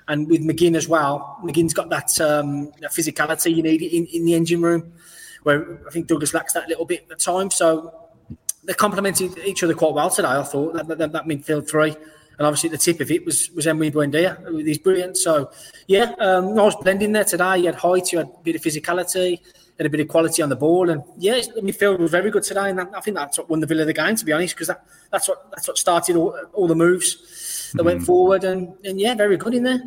And 0.07 0.27
with 0.27 0.41
McGinn 0.41 0.75
as 0.75 0.87
well, 0.87 1.37
McGinn's 1.43 1.73
got 1.73 1.89
that, 1.89 2.19
um, 2.21 2.71
that 2.79 2.91
physicality 2.91 3.55
you 3.55 3.63
need 3.63 3.81
in, 3.81 4.05
in 4.07 4.25
the 4.25 4.35
engine 4.35 4.61
room 4.61 4.93
where 5.43 5.79
I 5.87 5.91
think 5.91 6.07
Douglas 6.07 6.33
lacks 6.33 6.53
that 6.53 6.67
little 6.67 6.85
bit 6.85 7.07
at 7.11 7.19
times. 7.19 7.55
So 7.55 7.93
they 8.63 8.73
complemented 8.73 9.37
each 9.39 9.63
other 9.63 9.73
quite 9.73 9.93
well 9.93 10.09
today. 10.09 10.27
I 10.27 10.43
thought 10.43 10.73
that, 10.73 10.97
that, 10.97 11.11
that 11.11 11.25
midfield 11.25 11.69
three, 11.69 11.95
and 12.37 12.47
obviously 12.47 12.69
the 12.69 12.77
tip 12.77 12.99
of 12.99 13.11
it 13.11 13.25
was 13.25 13.49
was 13.51 13.65
Emi 13.65 13.91
Buendia. 13.91 14.65
He's 14.65 14.77
brilliant. 14.77 15.17
So 15.17 15.51
yeah, 15.87 16.13
um, 16.19 16.55
nice 16.55 16.75
blending 16.75 17.11
there 17.11 17.23
today. 17.23 17.59
You 17.59 17.65
had 17.67 17.75
height, 17.75 18.11
you 18.11 18.19
had 18.19 18.27
a 18.27 18.43
bit 18.43 18.55
of 18.55 18.61
physicality, 18.61 19.39
had 19.77 19.87
a 19.87 19.89
bit 19.89 19.99
of 19.99 20.07
quality 20.07 20.41
on 20.43 20.49
the 20.49 20.55
ball, 20.55 20.89
and 20.89 21.03
yeah, 21.17 21.41
the 21.55 21.61
midfield 21.61 21.99
was 21.99 22.11
very 22.11 22.29
good 22.29 22.43
today. 22.43 22.69
And 22.69 22.77
that, 22.77 22.91
I 22.95 23.01
think 23.01 23.17
that's 23.17 23.37
what 23.37 23.49
won 23.49 23.61
the 23.61 23.67
Villa 23.67 23.85
the 23.85 23.93
game, 23.93 24.15
to 24.15 24.25
be 24.25 24.31
honest, 24.31 24.55
because 24.55 24.67
that, 24.67 24.85
that's 25.11 25.27
what 25.27 25.49
that's 25.51 25.67
what 25.67 25.77
started 25.77 26.15
all, 26.15 26.37
all 26.53 26.67
the 26.67 26.75
moves 26.75 27.71
that 27.71 27.79
mm-hmm. 27.79 27.85
went 27.85 28.03
forward, 28.03 28.43
and, 28.43 28.73
and 28.85 28.99
yeah, 28.99 29.15
very 29.15 29.37
good 29.37 29.55
in 29.55 29.63
there. 29.63 29.81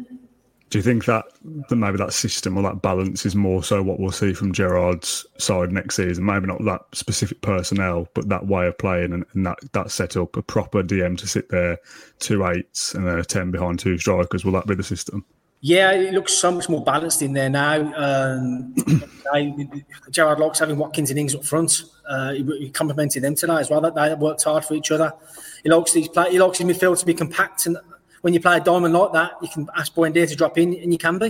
Do 0.70 0.78
you 0.78 0.82
think 0.82 1.04
that, 1.04 1.26
that 1.68 1.76
maybe 1.76 1.98
that 1.98 2.12
system 2.12 2.56
or 2.56 2.62
that 2.64 2.82
balance 2.82 3.24
is 3.24 3.36
more 3.36 3.62
so 3.62 3.82
what 3.82 4.00
we'll 4.00 4.10
see 4.10 4.32
from 4.32 4.52
Gerrard's 4.52 5.24
side 5.38 5.70
next 5.70 5.96
season? 5.96 6.24
Maybe 6.24 6.46
not 6.46 6.64
that 6.64 6.82
specific 6.92 7.40
personnel, 7.42 8.08
but 8.14 8.28
that 8.28 8.46
way 8.46 8.66
of 8.66 8.78
playing 8.78 9.12
and, 9.12 9.24
and 9.34 9.46
that 9.46 9.58
that 9.72 9.90
setup, 9.90 10.36
a 10.36 10.42
proper 10.42 10.82
DM 10.82 11.16
to 11.18 11.28
sit 11.28 11.48
there, 11.48 11.78
two 12.18 12.44
eights 12.46 12.94
and 12.94 13.06
then 13.06 13.18
a 13.18 13.24
ten 13.24 13.50
behind 13.50 13.78
two 13.78 13.98
strikers. 13.98 14.44
Will 14.44 14.52
that 14.52 14.66
be 14.66 14.74
the 14.74 14.82
system? 14.82 15.24
Yeah, 15.66 15.92
it 15.92 16.12
looks 16.12 16.34
so 16.34 16.50
much 16.50 16.68
more 16.68 16.84
balanced 16.84 17.22
in 17.22 17.32
there 17.32 17.48
now. 17.48 17.76
Um, 17.96 18.74
I, 19.32 19.66
Gerrard 20.10 20.38
likes 20.38 20.58
having 20.58 20.76
Watkins 20.76 21.08
and 21.08 21.18
Ings 21.18 21.34
up 21.34 21.42
front. 21.42 21.84
Uh, 22.06 22.32
he, 22.32 22.42
he 22.58 22.70
complimented 22.70 23.22
them 23.22 23.34
tonight 23.34 23.60
as 23.60 23.70
well. 23.70 23.80
That 23.80 23.94
they 23.94 24.12
worked 24.14 24.44
hard 24.44 24.64
for 24.66 24.74
each 24.74 24.90
other. 24.90 25.14
He 25.62 25.70
likes 25.70 25.92
these 25.92 26.08
play, 26.08 26.32
he 26.32 26.38
likes 26.38 26.58
his 26.58 26.66
midfield 26.66 26.98
to 26.98 27.06
be 27.06 27.14
compact 27.14 27.64
and 27.64 27.78
when 28.24 28.32
you 28.32 28.40
play 28.40 28.56
a 28.56 28.60
diamond 28.60 28.94
like 28.94 29.12
that, 29.12 29.32
you 29.42 29.48
can 29.48 29.68
ask 29.76 29.94
Buendia 29.94 30.26
to 30.26 30.34
drop 30.34 30.56
in, 30.56 30.72
and 30.76 30.90
you 30.90 30.96
can 30.96 31.18
be. 31.18 31.26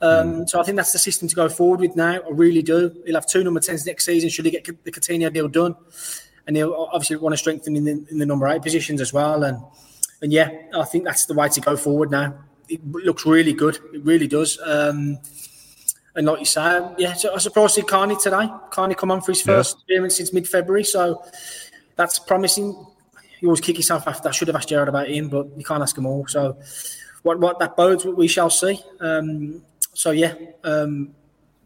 Um, 0.00 0.44
mm. 0.44 0.48
So 0.48 0.60
I 0.60 0.62
think 0.62 0.76
that's 0.76 0.92
the 0.92 0.98
system 1.00 1.26
to 1.26 1.34
go 1.34 1.48
forward 1.48 1.80
with 1.80 1.96
now. 1.96 2.20
I 2.20 2.30
really 2.30 2.62
do. 2.62 2.94
He'll 3.04 3.16
have 3.16 3.26
two 3.26 3.42
number 3.42 3.58
tens 3.58 3.84
next 3.84 4.06
season. 4.06 4.30
Should 4.30 4.44
he 4.44 4.52
get 4.52 4.64
the 4.64 4.92
Coutinho 4.92 5.32
deal 5.32 5.48
done? 5.48 5.74
And 6.46 6.56
he'll 6.56 6.88
obviously 6.92 7.16
want 7.16 7.32
to 7.32 7.36
strengthen 7.36 7.74
in 7.74 7.82
the, 7.82 8.06
in 8.12 8.18
the 8.18 8.26
number 8.26 8.46
eight 8.46 8.62
positions 8.62 9.00
as 9.00 9.12
well. 9.12 9.42
And 9.42 9.58
and 10.22 10.32
yeah, 10.32 10.50
I 10.72 10.84
think 10.84 11.02
that's 11.02 11.26
the 11.26 11.34
way 11.34 11.48
to 11.48 11.60
go 11.60 11.76
forward 11.76 12.12
now. 12.12 12.38
It 12.68 12.80
looks 12.86 13.26
really 13.26 13.52
good. 13.52 13.80
It 13.92 14.04
really 14.04 14.28
does. 14.28 14.56
Um, 14.64 15.18
and 16.14 16.26
like 16.26 16.38
you 16.38 16.44
say, 16.44 16.80
yeah, 16.96 17.14
so 17.14 17.30
I 17.30 17.34
was 17.34 17.42
surprised 17.42 17.74
to 17.74 17.80
see 17.80 17.86
Carney 17.88 18.14
today. 18.22 18.48
Carney 18.70 18.94
come 18.94 19.10
on 19.10 19.20
for 19.20 19.32
his 19.32 19.42
first 19.42 19.78
yeah. 19.78 19.96
appearance 19.96 20.18
since 20.18 20.32
mid 20.32 20.46
February. 20.46 20.84
So 20.84 21.24
that's 21.96 22.20
promising 22.20 22.86
you 23.40 23.48
always 23.48 23.60
kick 23.60 23.76
yourself 23.76 24.06
after. 24.06 24.28
I 24.28 24.32
should 24.32 24.48
have 24.48 24.56
asked 24.56 24.68
Gerrard 24.68 24.88
about 24.88 25.08
him, 25.08 25.28
but 25.28 25.46
you 25.56 25.64
can't 25.64 25.82
ask 25.82 25.94
them 25.94 26.06
all. 26.06 26.26
So, 26.26 26.58
what 27.22 27.40
what 27.40 27.58
that 27.58 27.76
bodes, 27.76 28.04
we 28.04 28.28
shall 28.28 28.50
see. 28.50 28.80
Um, 29.00 29.62
so 29.94 30.10
yeah, 30.10 30.34
um, 30.64 31.14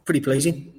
pretty 0.05 0.21
pleasing. 0.21 0.75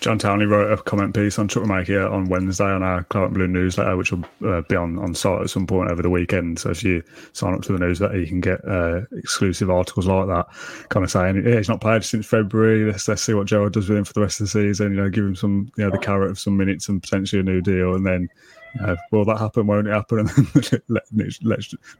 John 0.00 0.18
Townley 0.18 0.46
wrote 0.46 0.72
a 0.72 0.82
comment 0.82 1.14
piece 1.14 1.38
on 1.38 1.48
here 1.84 2.06
on 2.06 2.26
Wednesday 2.26 2.64
on 2.64 2.82
our 2.82 3.04
Claret 3.04 3.34
Blue 3.34 3.46
newsletter, 3.46 3.96
which 3.96 4.12
will 4.12 4.24
uh, 4.46 4.62
be 4.62 4.74
on, 4.76 4.98
on 4.98 5.14
site 5.14 5.42
at 5.42 5.50
some 5.50 5.66
point 5.66 5.90
over 5.90 6.00
the 6.00 6.08
weekend. 6.08 6.58
So 6.58 6.70
if 6.70 6.82
you 6.82 7.02
sign 7.34 7.52
up 7.52 7.62
to 7.62 7.72
the 7.72 7.78
newsletter, 7.78 8.18
you 8.18 8.26
can 8.26 8.40
get 8.40 8.66
uh, 8.66 9.02
exclusive 9.12 9.68
articles 9.68 10.06
like 10.06 10.26
that, 10.28 10.46
kind 10.88 11.04
of 11.04 11.10
saying, 11.10 11.44
yeah, 11.46 11.56
he's 11.56 11.68
not 11.68 11.82
played 11.82 12.02
since 12.02 12.24
February. 12.24 12.90
Let's, 12.90 13.08
let's 13.08 13.22
see 13.22 13.34
what 13.34 13.46
Gerrard 13.46 13.74
does 13.74 13.90
with 13.90 13.98
him 13.98 14.04
for 14.04 14.14
the 14.14 14.22
rest 14.22 14.40
of 14.40 14.46
the 14.46 14.50
season. 14.50 14.92
You 14.92 15.02
know, 15.02 15.10
give 15.10 15.24
him 15.24 15.36
some, 15.36 15.70
you 15.76 15.84
know, 15.84 15.90
the 15.90 15.98
carrot 15.98 16.30
of 16.30 16.38
some 16.38 16.56
minutes 16.56 16.88
and 16.88 17.02
potentially 17.02 17.40
a 17.40 17.42
new 17.42 17.60
deal. 17.60 17.94
And 17.94 18.06
then 18.06 18.30
uh, 18.80 18.96
will 19.10 19.24
that 19.24 19.38
happen? 19.38 19.66
Won't 19.66 19.86
it 19.86 19.92
happen? 19.92 20.28
And 20.50 21.04
then 21.10 21.30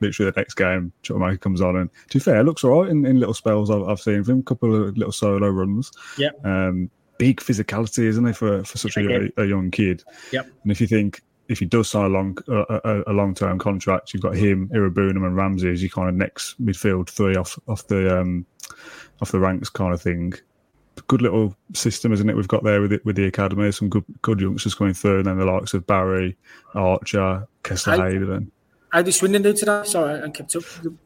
literally 0.01 0.31
the 0.31 0.33
next 0.37 0.55
game, 0.55 0.93
Chukwuemeka 1.03 1.41
comes 1.41 1.61
on, 1.61 1.77
and 1.77 1.91
to 2.11 2.19
be 2.19 2.23
fair, 2.23 2.43
looks 2.43 2.65
all 2.65 2.83
right 2.83 2.91
in, 2.91 3.05
in 3.05 3.19
little 3.19 3.35
spells 3.35 3.71
I've, 3.71 3.83
I've 3.83 4.01
seen 4.01 4.23
from 4.25 4.35
him, 4.35 4.41
a 4.41 4.43
couple 4.43 4.75
of 4.75 4.97
little 4.97 5.13
solo 5.13 5.49
runs. 5.49 5.91
Yeah. 6.17 6.31
Um, 6.45 6.91
big 7.19 7.41
physicality, 7.41 8.05
isn't 8.05 8.27
it, 8.27 8.37
for 8.37 8.65
for 8.65 8.79
such 8.79 8.97
a, 8.97 9.31
a, 9.37 9.45
young 9.45 9.71
kid? 9.71 10.03
Yep. 10.33 10.47
And 10.63 10.73
if 10.73 10.81
you 10.81 10.87
think 10.87 11.23
if 11.49 11.59
he 11.59 11.67
does 11.67 11.91
sign 11.91 12.05
a 12.05 12.09
long 12.09 12.39
a, 12.49 13.03
a 13.07 13.13
long 13.13 13.35
term 13.35 13.59
contract, 13.59 14.15
you've 14.15 14.23
got 14.23 14.37
him, 14.37 14.69
Iroegbunam, 14.69 15.27
and 15.27 15.37
Ramsey 15.37 15.71
as 15.71 15.83
your 15.83 15.91
kind 15.91 16.09
of 16.09 16.15
next 16.15 16.63
midfield 16.65 17.09
three 17.09 17.37
off 17.37 17.59
off 17.69 17.87
the 17.89 18.21
um, 18.21 18.47
off 19.21 19.33
the 19.33 19.41
ranks 19.41 19.69
kind 19.69 19.93
of 19.93 20.01
thing 20.01 20.33
good 21.07 21.23
little 21.23 21.55
system, 21.75 22.13
isn't 22.13 22.29
it? 22.29 22.37
We've 22.37 22.49
got 22.49 22.65
there 22.65 22.81
with 22.81 22.93
it 22.93 23.05
with 23.05 23.17
the 23.17 23.27
academy, 23.27 23.71
some 23.73 23.89
good 23.89 24.05
good 24.23 24.41
youngsters 24.41 24.75
coming 24.75 24.95
through, 24.95 25.19
and 25.19 25.27
then 25.27 25.39
the 25.39 25.45
likes 25.45 25.75
of 25.75 25.87
Barry, 25.87 26.37
Archer, 26.75 27.47
Kesler-Hayden. 27.65 28.51
How 28.91 29.03
did 29.03 29.13
Swindon 29.13 29.43
do 29.43 29.53
today? 29.53 29.83
Sorry, 29.85 30.21
I 30.21 30.29
kept 30.31 30.57
up. 30.57 30.65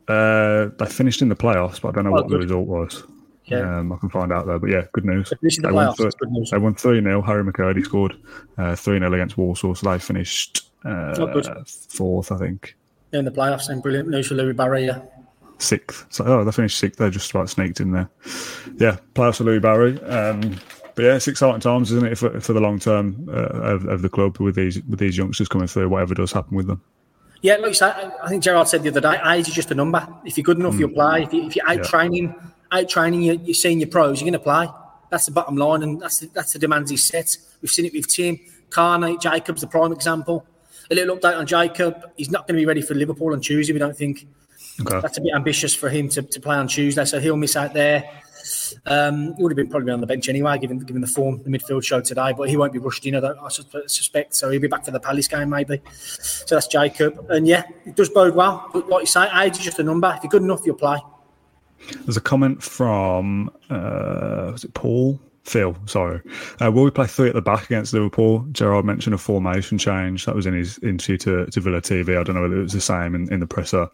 Uh, 0.08 0.70
they 0.78 0.86
finished 0.86 1.20
in 1.22 1.28
the 1.28 1.36
playoffs, 1.36 1.80
but 1.80 1.88
I 1.88 1.92
don't 1.92 2.04
know 2.04 2.10
oh, 2.10 2.14
what 2.14 2.28
good. 2.28 2.34
the 2.34 2.44
result 2.44 2.66
was. 2.66 3.04
Yeah. 3.46 3.78
Um, 3.78 3.92
I 3.92 3.96
can 3.96 4.08
find 4.08 4.32
out 4.32 4.46
there. 4.46 4.58
But 4.58 4.70
yeah, 4.70 4.82
good 4.92 5.04
news. 5.04 5.28
The 5.28 5.60
they, 5.62 5.70
won 5.70 5.94
th- 5.94 6.50
they 6.50 6.58
won 6.58 6.74
3 6.74 7.02
0. 7.02 7.20
Harry 7.22 7.44
McKirdy 7.44 7.84
scored 7.84 8.16
uh, 8.56 8.74
3 8.74 8.96
uh, 8.96 9.00
0 9.00 9.12
against 9.12 9.36
Walsall, 9.36 9.74
so 9.74 9.90
they 9.90 9.98
finished 9.98 10.70
uh, 10.84 11.64
fourth, 11.66 12.32
I 12.32 12.38
think. 12.38 12.74
In 13.12 13.24
the 13.24 13.30
playoffs, 13.30 13.68
and 13.68 13.82
brilliant 13.82 14.08
news 14.08 14.28
for 14.28 14.34
Louis 14.34 14.54
Barry. 14.54 14.90
Sixth. 15.58 16.06
So 16.10 16.24
oh, 16.24 16.44
they 16.44 16.52
finished 16.52 16.78
sixth. 16.78 16.98
They're 16.98 17.10
just 17.10 17.30
about 17.30 17.48
sneaked 17.48 17.80
in 17.80 17.92
there. 17.92 18.08
Yeah, 18.76 18.98
playoffs 19.14 19.36
for 19.36 19.44
Louis 19.44 19.60
Barry. 19.60 20.02
Um, 20.02 20.58
but 20.94 21.04
yeah, 21.04 21.16
it's 21.16 21.28
exciting 21.28 21.60
times, 21.60 21.90
isn't 21.90 22.06
it, 22.06 22.18
for, 22.18 22.40
for 22.40 22.52
the 22.52 22.60
long 22.60 22.78
term 22.78 23.28
uh, 23.28 23.32
of, 23.32 23.86
of, 23.86 24.02
the 24.02 24.08
club 24.08 24.38
with 24.38 24.54
these 24.54 24.82
with 24.84 24.98
these 24.98 25.16
youngsters 25.16 25.48
coming 25.48 25.66
through, 25.66 25.88
whatever 25.88 26.14
does 26.14 26.32
happen 26.32 26.56
with 26.56 26.66
them. 26.66 26.80
Yeah, 27.42 27.56
like 27.56 27.74
said, 27.74 28.12
I 28.22 28.28
think 28.28 28.42
Gerrard 28.42 28.68
said 28.68 28.82
the 28.82 28.88
other 28.88 29.00
day, 29.00 29.20
age 29.26 29.48
is 29.48 29.54
just 29.54 29.70
a 29.70 29.74
number. 29.74 30.06
If 30.24 30.38
you're 30.38 30.44
good 30.44 30.58
enough, 30.58 30.74
mm. 30.74 30.80
you 30.80 30.86
apply. 30.86 31.20
If, 31.20 31.32
you, 31.32 31.46
if 31.46 31.56
you're 31.56 31.68
out 31.68 31.76
yeah. 31.76 31.82
training, 31.82 32.34
out 32.72 32.88
training 32.88 33.22
your, 33.22 33.34
your 33.34 33.54
senior 33.54 33.86
pros, 33.86 34.20
you're 34.20 34.30
going 34.30 34.32
to 34.32 34.38
play. 34.38 34.66
That's 35.10 35.26
the 35.26 35.32
bottom 35.32 35.56
line, 35.56 35.82
and 35.82 36.00
that's 36.00 36.20
the, 36.20 36.26
that's 36.28 36.54
the 36.54 36.58
demands 36.58 36.90
he 36.90 36.96
set. 36.96 37.36
We've 37.60 37.70
seen 37.70 37.84
it 37.84 37.92
with 37.92 38.08
Tim, 38.08 38.40
Carney, 38.70 39.18
Jacobs, 39.18 39.60
the 39.60 39.66
prime 39.66 39.92
example. 39.92 40.46
A 40.90 40.94
little 40.94 41.16
update 41.16 41.38
on 41.38 41.46
Jacob. 41.46 42.10
He's 42.16 42.30
not 42.30 42.46
going 42.46 42.56
to 42.56 42.60
be 42.62 42.66
ready 42.66 42.82
for 42.82 42.94
Liverpool 42.94 43.32
on 43.32 43.40
Tuesday, 43.40 43.72
we 43.72 43.78
don't 43.78 43.96
think. 43.96 44.26
Okay. 44.80 45.00
That's 45.00 45.18
a 45.18 45.20
bit 45.20 45.32
ambitious 45.34 45.74
for 45.74 45.88
him 45.88 46.08
to, 46.10 46.22
to 46.22 46.40
play 46.40 46.56
on 46.56 46.66
Tuesday, 46.66 47.04
so 47.04 47.20
he'll 47.20 47.36
miss 47.36 47.56
out 47.56 47.74
there. 47.74 48.10
Um, 48.86 49.34
he 49.36 49.42
would 49.42 49.52
have 49.52 49.56
been 49.56 49.70
probably 49.70 49.92
on 49.92 50.00
the 50.00 50.06
bench 50.06 50.28
anyway, 50.28 50.58
given 50.58 50.78
given 50.78 51.00
the 51.00 51.08
form 51.08 51.42
the 51.42 51.50
midfield 51.50 51.84
show 51.84 52.00
today. 52.00 52.34
But 52.36 52.50
he 52.50 52.56
won't 52.56 52.72
be 52.72 52.78
rushed 52.78 53.06
in, 53.06 53.14
I, 53.14 53.20
I 53.20 53.48
suspect. 53.48 54.34
So 54.34 54.50
he'll 54.50 54.60
be 54.60 54.68
back 54.68 54.84
for 54.84 54.90
the 54.90 55.00
Palace 55.00 55.28
game 55.28 55.50
maybe. 55.50 55.80
So 55.94 56.56
that's 56.56 56.66
Jacob, 56.66 57.26
and 57.30 57.46
yeah, 57.46 57.64
it 57.86 57.96
does 57.96 58.10
bode 58.10 58.34
well. 58.34 58.68
But 58.72 58.88
like 58.88 59.02
you 59.02 59.06
say, 59.06 59.28
age 59.42 59.56
is 59.58 59.64
just 59.64 59.78
a 59.78 59.82
number. 59.82 60.12
If 60.16 60.24
you're 60.24 60.30
good 60.30 60.42
enough, 60.42 60.62
you'll 60.66 60.76
play. 60.76 60.98
There's 62.04 62.16
a 62.16 62.20
comment 62.20 62.62
from 62.62 63.50
uh, 63.70 64.50
was 64.52 64.64
it 64.64 64.74
Paul? 64.74 65.20
Phil, 65.44 65.76
sorry. 65.86 66.22
Uh, 66.60 66.72
will 66.72 66.84
we 66.84 66.90
play 66.90 67.06
three 67.06 67.28
at 67.28 67.34
the 67.34 67.42
back 67.42 67.64
against 67.64 67.92
Liverpool? 67.92 68.46
Gerrard 68.52 68.86
mentioned 68.86 69.14
a 69.14 69.18
formation 69.18 69.76
change. 69.76 70.24
That 70.24 70.34
was 70.34 70.46
in 70.46 70.54
his 70.54 70.78
interview 70.78 71.18
to, 71.18 71.46
to 71.46 71.60
Villa 71.60 71.82
TV. 71.82 72.18
I 72.18 72.22
don't 72.22 72.34
know 72.34 72.42
whether 72.42 72.58
it 72.58 72.62
was 72.62 72.72
the 72.72 72.80
same 72.80 73.14
in, 73.14 73.32
in 73.32 73.40
the 73.40 73.46
presser. 73.46 73.82
Uh, 73.82 73.86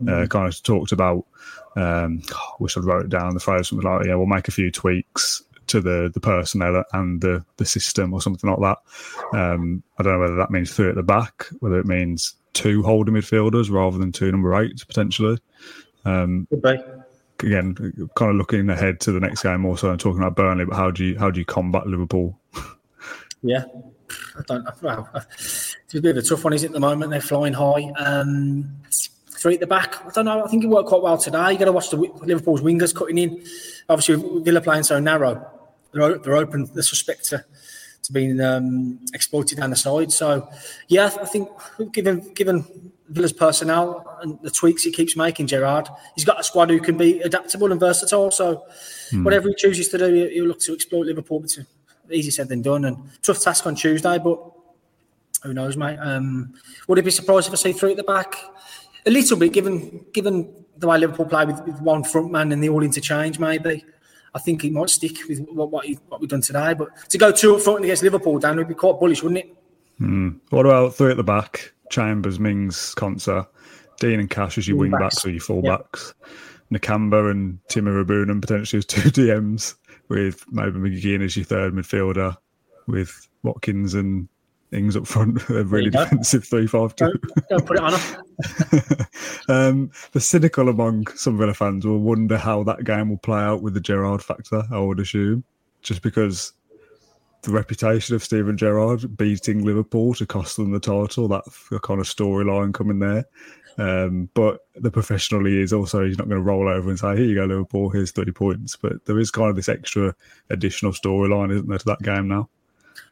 mm-hmm. 0.00 0.26
kind 0.26 0.46
of 0.46 0.62
talked 0.62 0.92
about 0.92 1.24
um, 1.76 2.22
I 2.32 2.54
wish 2.60 2.76
I'd 2.76 2.84
wrote 2.84 3.04
it 3.04 3.08
down 3.08 3.34
the 3.34 3.40
phrase 3.40 3.68
something 3.68 3.88
like, 3.88 4.06
yeah, 4.06 4.14
we'll 4.16 4.26
make 4.26 4.48
a 4.48 4.52
few 4.52 4.70
tweaks 4.70 5.42
to 5.68 5.80
the 5.80 6.10
the 6.12 6.20
personnel 6.20 6.82
and 6.92 7.20
the 7.20 7.44
the 7.56 7.64
system 7.64 8.12
or 8.12 8.20
something 8.20 8.50
like 8.50 8.60
that. 8.60 9.38
Um, 9.38 9.82
I 9.98 10.02
don't 10.02 10.14
know 10.14 10.20
whether 10.20 10.36
that 10.36 10.50
means 10.50 10.72
three 10.72 10.88
at 10.88 10.94
the 10.94 11.02
back, 11.02 11.46
whether 11.60 11.78
it 11.78 11.86
means 11.86 12.34
two 12.54 12.82
holding 12.82 13.14
midfielders 13.14 13.70
rather 13.70 13.98
than 13.98 14.12
two 14.12 14.32
number 14.32 14.54
eights 14.60 14.84
potentially. 14.84 15.38
Um, 16.04 16.48
again, 17.42 17.74
kind 18.16 18.30
of 18.30 18.36
looking 18.36 18.68
ahead 18.70 19.00
to 19.00 19.12
the 19.12 19.20
next 19.20 19.42
game 19.42 19.64
also 19.64 19.90
and 19.90 20.00
talking 20.00 20.20
about 20.20 20.36
Burnley, 20.36 20.64
but 20.64 20.76
how 20.76 20.90
do 20.90 21.04
you 21.04 21.18
how 21.18 21.30
do 21.30 21.40
you 21.40 21.46
combat 21.46 21.86
Liverpool? 21.86 22.38
Yeah, 23.42 23.64
I 24.36 24.42
don't. 24.46 24.82
Well, 24.82 25.08
it's 25.24 25.94
a 25.94 26.00
bit 26.00 26.16
of 26.16 26.24
a 26.24 26.26
tough 26.26 26.44
one, 26.44 26.52
is 26.52 26.64
it? 26.64 26.68
At 26.68 26.72
the 26.72 26.80
moment, 26.80 27.10
they're 27.10 27.20
flying 27.20 27.52
high. 27.52 27.90
Um, 27.96 28.76
three 29.30 29.54
at 29.54 29.60
the 29.60 29.66
back. 29.66 30.04
I 30.04 30.10
don't 30.10 30.24
know. 30.24 30.44
I 30.44 30.48
think 30.48 30.64
it 30.64 30.66
worked 30.66 30.88
quite 30.88 31.02
well 31.02 31.18
today. 31.18 31.52
You 31.52 31.58
got 31.58 31.66
to 31.66 31.72
watch 31.72 31.90
the 31.90 31.96
Liverpool's 31.96 32.60
wingers 32.60 32.94
cutting 32.94 33.18
in. 33.18 33.44
Obviously, 33.88 34.42
Villa 34.42 34.60
playing 34.60 34.82
so 34.82 34.98
narrow, 34.98 35.48
they're, 35.92 36.18
they're 36.18 36.36
open. 36.36 36.68
The 36.72 36.82
suspect 36.82 37.26
to, 37.26 37.44
to 38.02 38.12
being 38.12 38.40
um, 38.40 38.98
exploited 39.14 39.58
down 39.58 39.70
the 39.70 39.76
side. 39.76 40.10
So, 40.12 40.48
yeah, 40.88 41.10
I 41.20 41.26
think 41.26 41.48
given 41.92 42.32
given 42.34 42.92
Villa's 43.08 43.32
personnel 43.32 44.18
and 44.22 44.38
the 44.42 44.50
tweaks 44.50 44.82
he 44.82 44.92
keeps 44.92 45.16
making, 45.16 45.46
Gerrard. 45.46 45.88
he's 46.14 46.24
got 46.24 46.40
a 46.40 46.44
squad 46.44 46.70
who 46.70 46.80
can 46.80 46.96
be 46.96 47.20
adaptable 47.20 47.70
and 47.70 47.80
versatile. 47.80 48.30
So, 48.30 48.64
hmm. 49.10 49.24
whatever 49.24 49.48
he 49.48 49.54
chooses 49.54 49.88
to 49.88 49.98
do, 49.98 50.28
he'll 50.32 50.46
look 50.46 50.60
to 50.60 50.74
exploit 50.74 51.06
Liverpool. 51.06 51.42
It's 51.44 51.58
easy 52.10 52.30
said 52.30 52.48
than 52.48 52.62
done, 52.62 52.84
and 52.84 52.98
tough 53.22 53.40
task 53.40 53.66
on 53.66 53.74
Tuesday, 53.74 54.18
but. 54.18 54.52
Who 55.44 55.54
knows, 55.54 55.76
mate? 55.76 55.98
Um, 56.00 56.54
would 56.88 56.98
it 56.98 57.04
be 57.04 57.12
surprised 57.12 57.46
if 57.46 57.52
I 57.52 57.56
see 57.56 57.72
three 57.72 57.92
at 57.92 57.96
the 57.96 58.02
back? 58.02 58.34
a 59.06 59.10
little 59.10 59.36
bit, 59.36 59.52
given 59.52 60.04
given 60.12 60.64
the 60.76 60.86
way 60.86 60.98
Liverpool 60.98 61.26
play 61.26 61.44
with, 61.44 61.60
with 61.64 61.80
one 61.80 62.04
front 62.04 62.30
man 62.30 62.52
and 62.52 62.62
the 62.62 62.68
all 62.68 62.82
interchange, 62.82 63.38
maybe. 63.38 63.84
I 64.34 64.38
think 64.38 64.62
he 64.62 64.70
might 64.70 64.90
stick 64.90 65.16
with 65.28 65.40
what 65.48 65.70
what, 65.70 65.86
he, 65.86 65.98
what 66.08 66.20
we've 66.20 66.30
done 66.30 66.42
today. 66.42 66.74
But 66.74 66.90
to 67.08 67.18
go 67.18 67.32
two 67.32 67.56
up 67.56 67.62
front 67.62 67.84
against 67.84 68.02
Liverpool, 68.02 68.38
Dan, 68.38 68.56
would 68.56 68.68
be 68.68 68.74
quite 68.74 69.00
bullish, 69.00 69.22
wouldn't 69.22 69.44
it? 69.44 69.56
Mm. 70.00 70.38
What 70.50 70.66
about 70.66 70.94
three 70.94 71.10
at 71.10 71.16
the 71.16 71.24
back? 71.24 71.72
Chambers, 71.90 72.38
Mings, 72.38 72.94
Konsa, 72.96 73.46
Digne 73.98 74.20
and 74.20 74.30
Cash 74.30 74.58
as 74.58 74.68
your 74.68 74.76
wing 74.76 74.90
backs 74.92 75.24
or 75.24 75.30
your 75.30 75.40
full 75.40 75.62
backs. 75.62 76.14
Nakamba 76.72 77.30
and 77.30 77.58
Tim 77.68 77.86
Iroegbunam 77.86 78.40
potentially 78.40 78.78
as 78.78 78.84
two 78.86 79.10
DMs, 79.10 79.74
with 80.08 80.44
maybe 80.50 80.78
McGinn 80.78 81.24
as 81.24 81.36
your 81.36 81.46
third 81.46 81.72
midfielder, 81.72 82.36
with 82.86 83.28
Watkins 83.42 83.94
and 83.94 84.28
Ings 84.70 84.96
up 84.96 85.06
front, 85.06 85.48
a 85.48 85.64
really 85.64 85.88
defensive 85.88 86.44
three-five-two. 86.44 87.06
Don't, 87.06 87.48
don't 87.48 87.66
put 87.66 87.78
it 87.78 87.82
on 87.82 87.94
um, 89.48 89.90
the 90.12 90.20
cynical 90.20 90.68
among 90.68 91.06
some 91.08 91.38
Villa 91.38 91.54
fans 91.54 91.86
will 91.86 92.00
wonder 92.00 92.36
how 92.36 92.62
that 92.64 92.84
game 92.84 93.08
will 93.08 93.16
play 93.16 93.40
out 93.40 93.62
with 93.62 93.72
the 93.72 93.80
Gerrard 93.80 94.22
factor. 94.22 94.62
I 94.70 94.78
would 94.78 95.00
assume, 95.00 95.42
just 95.80 96.02
because 96.02 96.52
the 97.42 97.52
reputation 97.52 98.14
of 98.14 98.24
Steven 98.24 98.56
Gerrard 98.56 99.16
beating 99.16 99.64
Liverpool 99.64 100.14
to 100.14 100.26
cost 100.26 100.56
them 100.56 100.72
the 100.72 100.80
title, 100.80 101.28
that 101.28 101.44
kind 101.82 102.00
of 102.00 102.06
storyline 102.06 102.74
coming 102.74 102.98
there. 102.98 103.24
Um, 103.78 104.28
but 104.34 104.62
the 104.74 104.90
professional 104.90 105.44
he 105.44 105.60
is 105.60 105.72
also, 105.72 106.04
he's 106.04 106.18
not 106.18 106.28
going 106.28 106.40
to 106.40 106.44
roll 106.44 106.68
over 106.68 106.88
and 106.88 106.98
say, 106.98 107.16
"Here 107.16 107.26
you 107.26 107.36
go, 107.36 107.44
Liverpool. 107.44 107.90
Here's 107.90 108.10
three 108.10 108.32
points." 108.32 108.74
But 108.74 109.04
there 109.04 109.20
is 109.20 109.30
kind 109.30 109.48
of 109.48 109.56
this 109.56 109.68
extra 109.68 110.14
additional 110.50 110.92
storyline, 110.92 111.52
isn't 111.52 111.68
there, 111.68 111.78
to 111.78 111.84
that 111.84 112.02
game 112.02 112.26
now? 112.26 112.48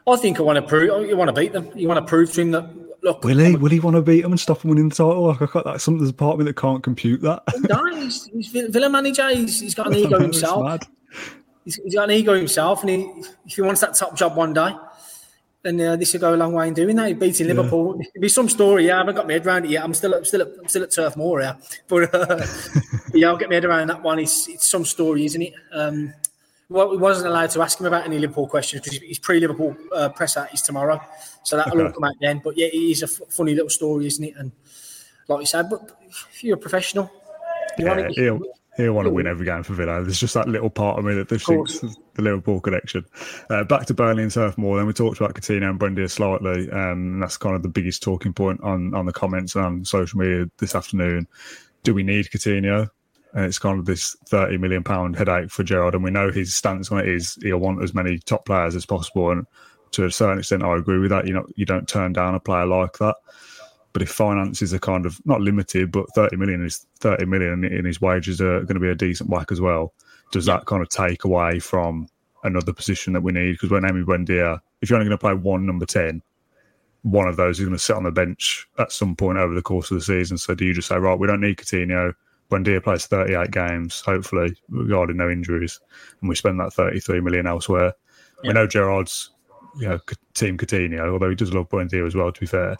I 0.08 0.16
think 0.16 0.40
I 0.40 0.42
want 0.42 0.56
to 0.56 0.62
prove. 0.62 1.08
You 1.08 1.16
want 1.16 1.28
to 1.28 1.40
beat 1.40 1.52
them. 1.52 1.70
You 1.76 1.86
want 1.86 2.04
to 2.04 2.08
prove 2.08 2.32
to 2.32 2.40
him 2.40 2.50
that 2.50 2.68
look. 3.02 3.22
Will 3.22 3.38
he? 3.38 3.54
Will 3.54 3.70
he 3.70 3.78
want 3.78 3.94
to 3.94 4.02
beat 4.02 4.22
them 4.22 4.32
and 4.32 4.40
stop 4.40 4.60
them 4.60 4.70
winning 4.70 4.88
the 4.88 4.94
title? 4.96 5.28
Like 5.28 5.42
I 5.42 5.46
got 5.46 5.64
that. 5.64 5.80
Some 5.80 5.98
there's 5.98 6.10
a 6.10 6.14
part 6.14 6.34
of 6.34 6.38
me 6.40 6.44
that 6.46 6.56
can't 6.56 6.82
compute 6.82 7.22
that. 7.22 7.44
no, 7.68 7.94
he's, 7.94 8.24
he's 8.26 8.48
Villa 8.48 8.90
manager. 8.90 9.28
He's, 9.30 9.60
he's 9.60 9.74
got 9.74 9.86
an 9.86 9.94
ego 9.94 10.18
himself. 10.20 10.80
He's, 11.66 11.74
he's 11.76 11.94
got 11.96 12.04
an 12.04 12.12
ego 12.12 12.32
himself, 12.32 12.82
and 12.82 12.90
he, 12.90 13.10
if 13.44 13.56
he 13.56 13.62
wants 13.62 13.80
that 13.80 13.94
top 13.94 14.16
job 14.16 14.36
one 14.36 14.54
day, 14.54 14.72
then 15.62 15.80
uh, 15.80 15.96
this 15.96 16.12
will 16.12 16.20
go 16.20 16.32
a 16.32 16.36
long 16.36 16.52
way 16.52 16.68
in 16.68 16.74
doing 16.74 16.94
that. 16.94 17.08
He 17.08 17.14
beating 17.14 17.48
Liverpool, 17.48 18.00
it'd 18.00 18.22
be 18.22 18.28
some 18.28 18.48
story. 18.48 18.86
Yeah, 18.86 18.94
I 18.94 18.98
haven't 18.98 19.16
got 19.16 19.26
my 19.26 19.32
head 19.32 19.44
around 19.44 19.64
it 19.64 19.72
yet. 19.72 19.82
I'm 19.82 19.92
still, 19.92 20.14
I'm 20.14 20.24
still, 20.24 20.42
at, 20.42 20.48
I'm 20.60 20.68
still 20.68 20.84
at 20.84 20.92
Turf 20.92 21.16
Moor, 21.16 21.40
yeah. 21.40 21.56
But 21.88 22.14
uh, 22.14 22.46
yeah, 23.12 23.26
I'll 23.26 23.36
get 23.36 23.48
my 23.48 23.56
head 23.56 23.64
around 23.64 23.88
that 23.88 24.00
one. 24.00 24.20
It's, 24.20 24.48
it's 24.48 24.70
some 24.70 24.84
story, 24.84 25.24
isn't 25.24 25.42
it? 25.42 25.54
Um, 25.72 26.14
well, 26.68 26.88
we 26.88 26.96
wasn't 26.96 27.26
allowed 27.26 27.50
to 27.50 27.62
ask 27.62 27.80
him 27.80 27.86
about 27.86 28.04
any 28.04 28.18
Liverpool 28.18 28.46
questions 28.46 28.82
because 28.82 28.98
his 29.00 29.18
pre-Liverpool 29.18 29.76
uh, 29.92 30.08
presser 30.10 30.48
is 30.52 30.62
tomorrow, 30.62 31.00
so 31.42 31.56
that'll 31.56 31.72
okay. 31.74 31.86
all 31.86 31.92
come 31.92 32.04
out 32.04 32.14
then. 32.20 32.40
But 32.42 32.56
yeah, 32.56 32.66
it 32.66 32.76
is 32.76 33.02
a 33.02 33.06
f- 33.06 33.28
funny 33.28 33.54
little 33.54 33.70
story, 33.70 34.06
isn't 34.06 34.24
it? 34.24 34.34
And 34.36 34.52
like 35.28 35.40
you 35.40 35.46
said, 35.46 35.68
but 35.68 35.98
if 36.08 36.42
you're 36.42 36.56
a 36.56 36.60
professional, 36.60 37.10
you 37.78 37.86
yeah, 37.86 38.08
he'll, 38.10 38.40
he'll 38.76 38.92
want 38.92 39.06
to 39.06 39.12
win 39.12 39.26
every 39.26 39.46
game 39.46 39.62
for 39.62 39.74
Villa. 39.74 40.02
There's 40.02 40.20
just 40.20 40.34
that 40.34 40.48
little 40.48 40.70
part 40.70 40.98
of 40.98 41.04
me 41.04 41.14
that 41.14 41.28
thinks 41.28 41.46
the 41.46 42.22
Liverpool 42.22 42.60
connection. 42.60 43.04
Uh, 43.50 43.64
back 43.64 43.86
to 43.86 43.94
Burnley 43.94 44.22
and 44.22 44.32
Turf 44.32 44.56
Moor. 44.58 44.76
Then 44.76 44.86
we 44.86 44.92
talked 44.92 45.18
about 45.18 45.34
Coutinho 45.34 45.70
and 45.70 45.80
Buendia 45.80 46.10
slightly, 46.10 46.70
um, 46.70 46.78
and 46.78 47.22
that's 47.22 47.36
kind 47.36 47.56
of 47.56 47.62
the 47.62 47.68
biggest 47.68 48.02
talking 48.02 48.32
point 48.32 48.60
on 48.62 48.94
on 48.94 49.06
the 49.06 49.12
comments 49.12 49.56
on 49.56 49.84
social 49.84 50.18
media 50.18 50.46
this 50.58 50.74
afternoon. 50.74 51.26
Do 51.82 51.94
we 51.94 52.02
need 52.02 52.26
Coutinho? 52.26 52.90
and 53.36 53.44
it's 53.44 53.58
kind 53.58 53.78
of 53.78 53.84
this 53.84 54.16
thirty 54.26 54.56
million 54.56 54.82
pound 54.82 55.14
headache 55.14 55.50
for 55.50 55.62
Gerrard. 55.62 55.94
And 55.94 56.02
we 56.02 56.10
know 56.10 56.30
his 56.30 56.54
stance 56.54 56.90
on 56.90 56.98
it 56.98 57.08
is 57.08 57.38
he'll 57.42 57.58
want 57.58 57.82
as 57.82 57.94
many 57.94 58.18
top 58.18 58.46
players 58.46 58.74
as 58.74 58.86
possible. 58.86 59.30
And 59.30 59.46
to 59.92 60.06
a 60.06 60.10
certain 60.10 60.38
extent, 60.38 60.62
I 60.62 60.74
agree 60.74 60.98
with 60.98 61.10
that. 61.10 61.26
You 61.26 61.34
know, 61.34 61.46
you 61.54 61.66
don't 61.66 61.86
turn 61.86 62.14
down 62.14 62.34
a 62.34 62.40
player 62.40 62.64
like 62.64 62.94
that. 62.98 63.14
But 63.96 64.02
if 64.02 64.10
finances 64.10 64.74
are 64.74 64.78
kind 64.78 65.06
of 65.06 65.18
not 65.24 65.40
limited, 65.40 65.90
but 65.90 66.04
thirty 66.14 66.36
million 66.36 66.62
is 66.62 66.86
thirty 67.00 67.24
million, 67.24 67.64
and 67.64 67.86
his 67.86 67.98
wages 67.98 68.42
are 68.42 68.60
going 68.60 68.74
to 68.74 68.80
be 68.80 68.90
a 68.90 68.94
decent 68.94 69.30
whack 69.30 69.50
as 69.50 69.58
well. 69.58 69.94
Does 70.32 70.44
that 70.44 70.66
kind 70.66 70.82
of 70.82 70.90
take 70.90 71.24
away 71.24 71.60
from 71.60 72.06
another 72.44 72.74
position 72.74 73.14
that 73.14 73.22
we 73.22 73.32
need? 73.32 73.52
Because 73.52 73.70
when 73.70 73.84
Emi 73.84 74.04
Buendia, 74.04 74.60
if 74.82 74.90
you're 74.90 74.98
only 74.98 75.08
going 75.08 75.16
to 75.16 75.22
play 75.22 75.32
one 75.32 75.64
number 75.64 75.86
ten, 75.86 76.20
one 77.04 77.26
of 77.26 77.38
those 77.38 77.58
is 77.58 77.64
going 77.64 77.74
to 77.74 77.82
sit 77.82 77.96
on 77.96 78.02
the 78.02 78.10
bench 78.10 78.68
at 78.78 78.92
some 78.92 79.16
point 79.16 79.38
over 79.38 79.54
the 79.54 79.62
course 79.62 79.90
of 79.90 79.96
the 79.96 80.04
season. 80.04 80.36
So 80.36 80.54
do 80.54 80.66
you 80.66 80.74
just 80.74 80.88
say, 80.88 80.98
right, 80.98 81.18
we 81.18 81.26
don't 81.26 81.40
need 81.40 81.56
Coutinho, 81.56 82.12
Buendia 82.50 82.84
plays 82.84 83.06
38 83.06 83.50
games, 83.50 84.02
hopefully, 84.02 84.54
regarding 84.68 85.16
no 85.16 85.30
injuries, 85.30 85.80
and 86.20 86.28
we 86.28 86.34
spend 86.34 86.60
that 86.60 86.74
33 86.74 87.22
million 87.22 87.46
elsewhere. 87.46 87.94
Yeah. 88.42 88.48
We 88.48 88.52
know 88.52 88.66
Gerrard's 88.66 89.30
you 89.78 89.88
know, 89.88 90.00
team 90.34 90.58
Coutinho, 90.58 91.12
although 91.12 91.30
he 91.30 91.34
does 91.34 91.54
love 91.54 91.70
Buendia 91.70 92.06
as 92.06 92.14
well, 92.14 92.30
to 92.30 92.40
be 92.40 92.46
fair. 92.46 92.76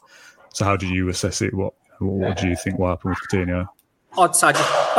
So, 0.56 0.64
how 0.64 0.74
do 0.74 0.86
you 0.86 1.10
assess 1.10 1.42
it? 1.42 1.52
What 1.52 1.74
What 1.98 2.38
do 2.38 2.48
you 2.48 2.56
think 2.56 2.78
will 2.78 2.88
happen 2.88 3.10
with 3.10 3.18
Coutinho? 3.28 3.68
I'd 4.16 4.34
say 4.34 4.52
just 4.52 4.94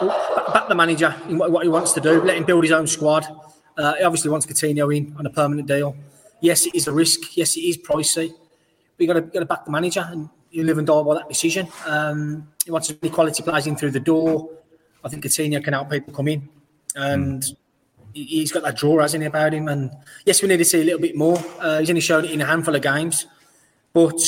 back, 0.00 0.54
back 0.54 0.68
the 0.68 0.74
manager 0.74 1.14
in 1.28 1.36
what 1.36 1.62
he 1.62 1.68
wants 1.68 1.92
to 1.92 2.00
do, 2.00 2.22
let 2.22 2.38
him 2.38 2.44
build 2.44 2.64
his 2.64 2.72
own 2.72 2.86
squad. 2.86 3.26
Uh, 3.76 3.92
he 3.96 4.04
obviously 4.04 4.30
wants 4.30 4.46
Coutinho 4.46 4.96
in 4.96 5.14
on 5.18 5.26
a 5.26 5.30
permanent 5.30 5.68
deal. 5.68 5.94
Yes, 6.40 6.64
it 6.64 6.74
is 6.74 6.88
a 6.88 6.92
risk. 6.92 7.36
Yes, 7.36 7.58
it 7.58 7.60
is 7.60 7.76
pricey. 7.76 8.30
But 8.30 9.00
you 9.00 9.06
got 9.06 9.12
to 9.12 9.20
got 9.20 9.40
to 9.40 9.44
back 9.44 9.66
the 9.66 9.70
manager, 9.70 10.08
and 10.10 10.30
you 10.50 10.64
live 10.64 10.78
and 10.78 10.86
die 10.86 11.02
by 11.02 11.16
that 11.16 11.28
decision. 11.28 11.68
Um, 11.84 12.48
he 12.64 12.70
wants 12.70 12.88
as 12.88 12.96
many 13.02 13.12
quality 13.12 13.42
players 13.42 13.66
in 13.66 13.76
through 13.76 13.90
the 13.90 14.00
door. 14.00 14.48
I 15.04 15.10
think 15.10 15.22
Coutinho 15.22 15.62
can 15.62 15.74
help 15.74 15.90
people 15.90 16.14
come 16.14 16.28
in, 16.28 16.48
and 16.96 17.42
mm. 17.42 17.56
he's 18.14 18.50
got 18.50 18.62
that 18.62 18.78
draw, 18.78 19.02
hasn't 19.02 19.22
he, 19.22 19.26
about 19.26 19.52
him? 19.52 19.68
And 19.68 19.90
yes, 20.24 20.40
we 20.40 20.48
need 20.48 20.56
to 20.56 20.64
see 20.64 20.80
a 20.80 20.84
little 20.84 21.00
bit 21.00 21.16
more. 21.16 21.36
Uh, 21.60 21.80
he's 21.80 21.90
only 21.90 22.00
shown 22.00 22.24
it 22.24 22.30
in 22.30 22.40
a 22.40 22.46
handful 22.46 22.74
of 22.74 22.80
games, 22.80 23.26
but 23.92 24.18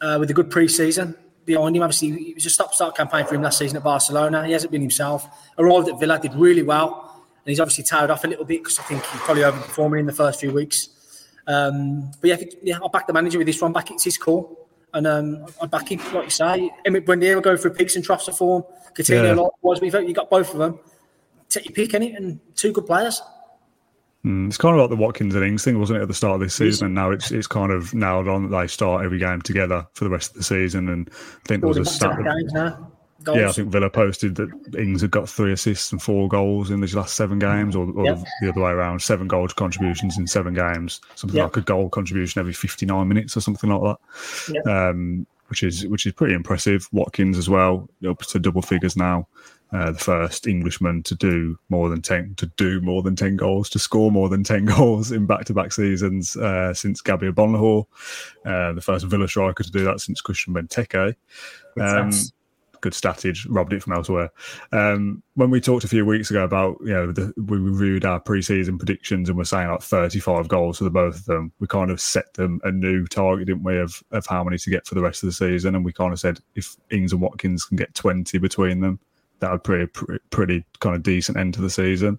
uh, 0.00 0.16
with 0.18 0.30
a 0.30 0.34
good 0.34 0.50
pre-season 0.50 1.14
behind 1.44 1.76
him, 1.76 1.82
obviously 1.82 2.08
it 2.08 2.34
was 2.34 2.46
a 2.46 2.50
stop-start 2.50 2.96
campaign 2.96 3.24
for 3.24 3.34
him 3.34 3.42
last 3.42 3.58
season 3.58 3.76
at 3.76 3.84
Barcelona. 3.84 4.44
He 4.46 4.52
hasn't 4.52 4.72
been 4.72 4.80
himself. 4.80 5.28
Arrived 5.58 5.88
at 5.88 5.98
Villa, 6.00 6.18
did 6.18 6.34
really 6.34 6.62
well, 6.62 7.24
and 7.44 7.50
he's 7.50 7.60
obviously 7.60 7.84
tired 7.84 8.10
off 8.10 8.24
a 8.24 8.28
little 8.28 8.44
bit 8.44 8.62
because 8.62 8.78
I 8.78 8.82
think 8.82 9.04
he 9.04 9.18
probably 9.18 9.42
overperforming 9.44 10.00
in 10.00 10.06
the 10.06 10.12
first 10.12 10.40
few 10.40 10.52
weeks. 10.52 10.88
Um, 11.46 12.10
but 12.20 12.28
yeah, 12.28 12.36
yeah, 12.62 12.78
I'll 12.82 12.88
back 12.88 13.06
the 13.06 13.12
manager 13.12 13.38
with 13.38 13.46
this 13.46 13.60
one. 13.60 13.72
Back 13.72 13.90
it's 13.90 14.04
his 14.04 14.18
call. 14.18 14.68
And 14.92 15.06
um, 15.06 15.46
I 15.60 15.66
back 15.66 15.90
him, 15.90 16.00
like 16.14 16.24
you 16.24 16.30
say. 16.30 16.70
Emi 16.86 17.04
Buendia 17.04 17.34
will 17.34 17.42
go 17.42 17.56
through 17.56 17.72
peaks 17.72 17.96
and 17.96 18.04
troughs 18.04 18.28
of 18.28 18.36
form. 18.36 18.64
Coutinho 18.94 19.24
yeah. 19.24 19.32
likewise. 19.34 19.80
But 19.80 20.08
you 20.08 20.14
got 20.14 20.30
both 20.30 20.52
of 20.52 20.58
them. 20.58 20.78
Take 21.48 21.66
your 21.66 21.74
pick, 21.74 21.94
any 21.94 22.14
and 22.14 22.40
two 22.56 22.72
good 22.72 22.86
players. 22.86 23.22
Mm, 24.26 24.48
it's 24.48 24.56
kind 24.56 24.74
of 24.74 24.80
like 24.80 24.90
the 24.90 24.96
Watkins 24.96 25.36
and 25.36 25.44
Ings 25.44 25.62
thing, 25.62 25.78
wasn't 25.78 26.00
it, 26.00 26.02
at 26.02 26.08
the 26.08 26.14
start 26.14 26.34
of 26.34 26.40
this 26.40 26.54
season? 26.54 26.86
And 26.86 26.94
now 26.96 27.12
it's 27.12 27.30
it's 27.30 27.46
kind 27.46 27.70
of 27.70 27.94
nailed 27.94 28.26
on 28.26 28.50
that 28.50 28.60
they 28.60 28.66
start 28.66 29.04
every 29.04 29.20
game 29.20 29.40
together 29.40 29.86
for 29.94 30.02
the 30.02 30.10
rest 30.10 30.30
of 30.30 30.38
the 30.38 30.42
season. 30.42 30.88
And 30.88 31.08
I 31.08 31.48
think 31.48 31.60
there 31.60 31.68
was 31.68 31.78
a 31.78 31.84
stat. 31.84 32.18
Goals. 33.22 33.38
Yeah, 33.38 33.48
I 33.48 33.52
think 33.52 33.70
Villa 33.70 33.88
posted 33.88 34.34
that 34.36 34.50
Ings 34.78 35.00
had 35.00 35.10
got 35.10 35.28
three 35.28 35.50
assists 35.52 35.90
and 35.90 36.02
four 36.02 36.28
goals 36.28 36.70
in 36.70 36.80
these 36.80 36.94
last 36.94 37.14
seven 37.14 37.38
games, 37.38 37.74
or, 37.74 37.90
or 37.90 38.04
yep. 38.04 38.18
the 38.42 38.50
other 38.50 38.60
way 38.60 38.70
around, 38.70 39.00
seven 39.00 39.26
goals 39.26 39.54
contributions 39.54 40.18
in 40.18 40.26
seven 40.26 40.52
games, 40.52 41.00
something 41.14 41.36
yep. 41.36 41.46
like 41.46 41.56
a 41.56 41.62
goal 41.62 41.88
contribution 41.88 42.40
every 42.40 42.52
59 42.52 43.08
minutes 43.08 43.36
or 43.36 43.40
something 43.40 43.70
like 43.70 43.80
that, 43.82 44.52
yep. 44.54 44.66
um, 44.66 45.26
which 45.48 45.62
is 45.62 45.86
which 45.86 46.04
is 46.04 46.12
pretty 46.12 46.34
impressive. 46.34 46.88
Watkins 46.92 47.38
as 47.38 47.48
well, 47.48 47.88
up 48.06 48.18
to 48.18 48.38
double 48.38 48.62
figures 48.62 48.96
now. 48.96 49.26
Uh, 49.72 49.90
the 49.90 49.98
first 49.98 50.46
Englishman 50.46 51.02
to 51.02 51.14
do 51.16 51.58
more 51.68 51.88
than 51.88 52.00
ten 52.00 52.34
to 52.36 52.46
do 52.56 52.80
more 52.80 53.02
than 53.02 53.16
ten 53.16 53.36
goals, 53.36 53.68
to 53.68 53.78
score 53.78 54.12
more 54.12 54.28
than 54.28 54.44
ten 54.44 54.64
goals 54.76 55.10
in 55.10 55.26
back-to-back 55.26 55.72
seasons 55.72 56.36
uh, 56.36 56.72
since 56.72 57.00
Gabriel 57.00 57.34
Agbonlahor, 57.34 57.84
uh, 58.44 58.72
the 58.72 58.80
first 58.80 59.04
Villa 59.06 59.26
striker 59.26 59.64
to 59.64 59.70
do 59.70 59.84
that 59.84 60.00
since 60.00 60.20
Christian 60.20 60.54
Benteke. 60.54 61.16
Um, 61.80 62.12
good 62.80 62.94
statage, 62.94 63.46
robbed 63.46 63.72
it 63.72 63.82
from 63.82 63.94
elsewhere. 63.94 64.30
Um, 64.70 65.22
when 65.34 65.50
we 65.50 65.60
talked 65.60 65.84
a 65.84 65.88
few 65.88 66.06
weeks 66.06 66.30
ago 66.30 66.44
about, 66.44 66.76
you 66.82 66.92
know, 66.92 67.10
the, 67.10 67.32
we 67.36 67.58
reviewed 67.58 68.04
our 68.04 68.20
preseason 68.20 68.78
predictions 68.78 69.28
and 69.28 69.36
we're 69.36 69.44
saying 69.44 69.68
like 69.68 69.82
35 69.82 70.46
goals 70.46 70.78
for 70.78 70.84
the 70.84 70.90
both 70.90 71.16
of 71.16 71.24
them, 71.24 71.52
we 71.58 71.66
kind 71.66 71.90
of 71.90 72.00
set 72.00 72.32
them 72.34 72.60
a 72.62 72.70
new 72.70 73.04
target, 73.06 73.48
didn't 73.48 73.64
we, 73.64 73.78
of, 73.78 74.02
of 74.12 74.24
how 74.26 74.44
many 74.44 74.58
to 74.58 74.70
get 74.70 74.86
for 74.86 74.94
the 74.94 75.02
rest 75.02 75.24
of 75.24 75.26
the 75.26 75.32
season. 75.32 75.74
And 75.74 75.84
we 75.84 75.92
kind 75.92 76.12
of 76.12 76.20
said 76.20 76.38
if 76.54 76.76
Ings 76.90 77.12
and 77.12 77.20
Watkins 77.20 77.64
can 77.64 77.76
get 77.76 77.94
20 77.94 78.38
between 78.38 78.80
them, 78.80 79.00
that 79.40 79.50
would 79.50 79.62
be 79.62 79.82
a 79.82 79.86
pretty, 79.86 80.22
pretty 80.30 80.64
kind 80.80 80.96
of 80.96 81.02
decent 81.02 81.38
end 81.38 81.54
to 81.54 81.60
the 81.60 81.70
season. 81.70 82.18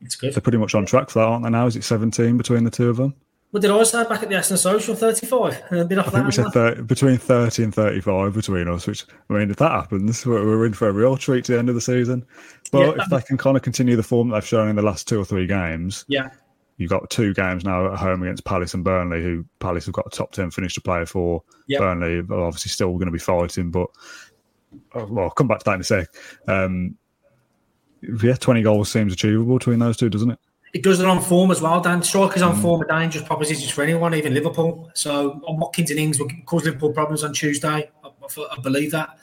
It's 0.00 0.16
good. 0.16 0.34
They're 0.34 0.40
pretty 0.42 0.58
much 0.58 0.74
on 0.74 0.86
track 0.86 1.10
for 1.10 1.20
that, 1.20 1.26
aren't 1.26 1.44
they 1.44 1.50
now? 1.50 1.66
Is 1.66 1.76
it 1.76 1.84
17 1.84 2.36
between 2.36 2.64
the 2.64 2.70
two 2.70 2.88
of 2.88 2.96
them? 2.96 3.14
What 3.50 3.62
did 3.62 3.70
I 3.70 3.82
say 3.84 4.04
back 4.04 4.22
at 4.22 4.28
the 4.28 4.36
Aston 4.36 4.58
Social? 4.58 4.94
35? 4.94 5.62
Uh, 5.72 5.76
off 5.98 6.08
I 6.08 6.10
think 6.10 6.26
we 6.26 6.32
said 6.32 6.52
30, 6.52 6.82
between 6.82 7.16
30 7.16 7.64
and 7.64 7.74
35 7.74 8.34
between 8.34 8.68
us, 8.68 8.86
which, 8.86 9.06
I 9.30 9.32
mean, 9.32 9.50
if 9.50 9.56
that 9.56 9.70
happens, 9.70 10.26
we're, 10.26 10.44
we're 10.44 10.66
in 10.66 10.74
for 10.74 10.88
a 10.88 10.92
real 10.92 11.16
treat 11.16 11.46
to 11.46 11.52
the 11.52 11.58
end 11.58 11.70
of 11.70 11.74
the 11.74 11.80
season. 11.80 12.26
But 12.70 12.96
yeah, 12.96 13.02
if 13.02 13.10
they 13.10 13.22
can 13.22 13.38
kind 13.38 13.56
of 13.56 13.62
continue 13.62 13.96
the 13.96 14.02
form 14.02 14.28
that 14.28 14.34
they've 14.34 14.46
shown 14.46 14.68
in 14.68 14.76
the 14.76 14.82
last 14.82 15.08
two 15.08 15.18
or 15.18 15.24
three 15.24 15.46
games, 15.46 16.04
yeah, 16.08 16.28
you've 16.76 16.90
got 16.90 17.08
two 17.08 17.32
games 17.32 17.64
now 17.64 17.90
at 17.90 17.98
home 17.98 18.22
against 18.22 18.44
Palace 18.44 18.74
and 18.74 18.84
Burnley, 18.84 19.22
who 19.22 19.46
Palace 19.60 19.86
have 19.86 19.94
got 19.94 20.06
a 20.06 20.10
top 20.10 20.32
10 20.32 20.50
finish 20.50 20.74
to 20.74 20.82
play 20.82 21.06
for. 21.06 21.42
Yep. 21.68 21.80
Burnley 21.80 22.18
are 22.18 22.44
obviously 22.44 22.68
still 22.68 22.92
going 22.94 23.06
to 23.06 23.12
be 23.12 23.18
fighting, 23.18 23.70
but 23.70 23.88
oh, 24.94 25.04
well, 25.06 25.24
I'll 25.24 25.30
come 25.30 25.48
back 25.48 25.60
to 25.60 25.64
that 25.66 25.74
in 25.74 25.80
a 25.80 25.84
sec. 25.84 26.08
Um, 26.46 26.96
yeah, 28.02 28.34
20 28.34 28.62
goals 28.62 28.90
seems 28.90 29.12
achievable 29.12 29.58
between 29.58 29.78
those 29.78 29.96
two, 29.96 30.08
doesn't 30.08 30.30
it? 30.30 30.38
It 30.74 30.82
does 30.82 31.00
it 31.00 31.06
on 31.06 31.22
form 31.22 31.50
as 31.50 31.62
well, 31.62 31.80
Dan. 31.80 32.02
Strikers 32.02 32.42
on 32.42 32.56
mm. 32.56 32.62
form 32.62 32.82
are 32.82 32.86
dangerous 32.86 33.26
propositions 33.26 33.70
for 33.70 33.82
anyone, 33.82 34.14
even 34.14 34.34
Liverpool. 34.34 34.90
So 34.94 35.40
on 35.46 35.58
Watkins 35.58 35.90
and 35.90 35.98
Ings 35.98 36.20
will 36.20 36.28
cause 36.44 36.64
Liverpool 36.64 36.92
problems 36.92 37.24
on 37.24 37.32
Tuesday. 37.32 37.90
I, 38.04 38.08
I, 38.52 38.60
believe 38.60 38.90
that. 38.92 39.18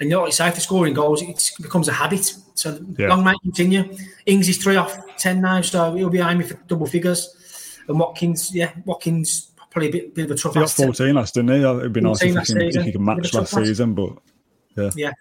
And 0.00 0.08
you 0.08 0.16
know, 0.16 0.24
it's 0.24 0.40
after 0.40 0.60
scoring 0.60 0.94
goals, 0.94 1.22
it 1.22 1.50
becomes 1.60 1.88
a 1.88 1.92
habit. 1.92 2.34
So 2.54 2.80
yeah. 2.98 3.08
long 3.08 3.24
may 3.24 3.34
continue. 3.42 3.94
Ings 4.24 4.48
is 4.48 4.56
three 4.56 4.76
off 4.76 4.98
ten 5.18 5.42
now, 5.42 5.60
so 5.60 5.94
he'll 5.94 6.10
be 6.10 6.20
aiming 6.20 6.46
for 6.46 6.54
double 6.66 6.86
figures. 6.86 7.78
And 7.88 8.00
Watkins, 8.00 8.54
yeah, 8.54 8.72
Watkins 8.86 9.52
probably 9.70 9.88
a 9.88 9.92
bit, 9.92 10.14
bit 10.14 10.24
of 10.26 10.30
a 10.32 10.34
tough. 10.34 10.54
He 10.54 10.60
got 10.60 10.70
fourteen 10.70 11.14
last, 11.14 11.34
didn't 11.34 11.50
he? 11.50 11.62
It'd 11.62 11.92
be 11.92 12.00
nice 12.00 12.22
if 12.22 12.28
he, 12.28 12.54
can, 12.54 12.62
if 12.62 12.84
he 12.84 12.92
can 12.92 13.04
match 13.04 13.34
last 13.34 13.54
season, 13.54 13.94
but 13.94 14.12
yeah, 14.76 14.90
yeah, 14.94 15.12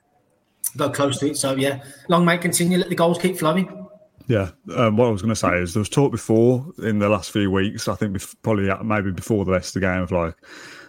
go 0.78 0.90
close 0.90 1.20
to 1.20 1.28
it. 1.28 1.38
So 1.38 1.56
yeah, 1.56 1.84
long 2.10 2.26
may 2.26 2.38
continue. 2.38 2.78
Let 2.78 2.90
the 2.90 2.96
goals 2.96 3.18
keep 3.18 3.38
flowing. 3.38 3.88
Yeah, 4.28 4.52
um, 4.76 4.98
what 4.98 5.08
I 5.08 5.12
was 5.12 5.22
going 5.22 5.34
to 5.34 5.36
say 5.36 5.58
is 5.58 5.74
there 5.74 5.82
was 5.82 5.90
talk 5.90 6.12
before 6.12 6.66
in 6.82 7.00
the 7.00 7.10
last 7.10 7.32
few 7.32 7.52
weeks. 7.52 7.88
I 7.88 7.96
think 7.96 8.20
probably 8.42 8.70
maybe 8.84 9.12
before 9.12 9.46
the 9.46 9.52
rest 9.52 9.76
of 9.76 9.82
the 9.82 9.88
game 9.88 10.02
of 10.02 10.12
like 10.12 10.36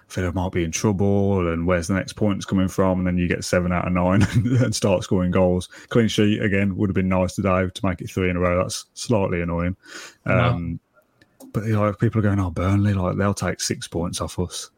Villa 0.08 0.32
might 0.32 0.52
be 0.52 0.64
in 0.64 0.70
trouble 0.70 1.52
and 1.52 1.66
where's 1.66 1.88
the 1.88 1.94
next 1.94 2.14
points 2.14 2.46
coming 2.46 2.68
from, 2.68 2.98
and 2.98 3.06
then 3.06 3.18
you 3.18 3.28
get 3.28 3.44
seven 3.44 3.72
out 3.72 3.86
of 3.86 3.92
nine 3.92 4.22
and 4.62 4.74
start 4.74 5.02
scoring 5.02 5.30
goals. 5.30 5.66
Clean 5.88 6.08
sheet 6.08 6.40
again 6.42 6.76
would 6.76 6.88
have 6.88 6.94
been 6.94 7.08
nice 7.08 7.34
today 7.34 7.68
to 7.68 7.86
make 7.86 8.00
it 8.00 8.10
three 8.10 8.30
in 8.30 8.36
a 8.36 8.40
row. 8.40 8.62
That's 8.62 8.86
slightly 8.94 9.42
annoying. 9.42 9.76
Um, 10.24 10.80
But 11.52 11.64
you 11.64 11.72
know, 11.72 11.92
people 11.92 12.20
are 12.20 12.22
going, 12.22 12.38
"Oh, 12.38 12.50
Burnley, 12.50 12.94
like 12.94 13.16
they'll 13.16 13.34
take 13.34 13.60
six 13.60 13.88
points 13.88 14.20
off 14.20 14.38
us." 14.38 14.70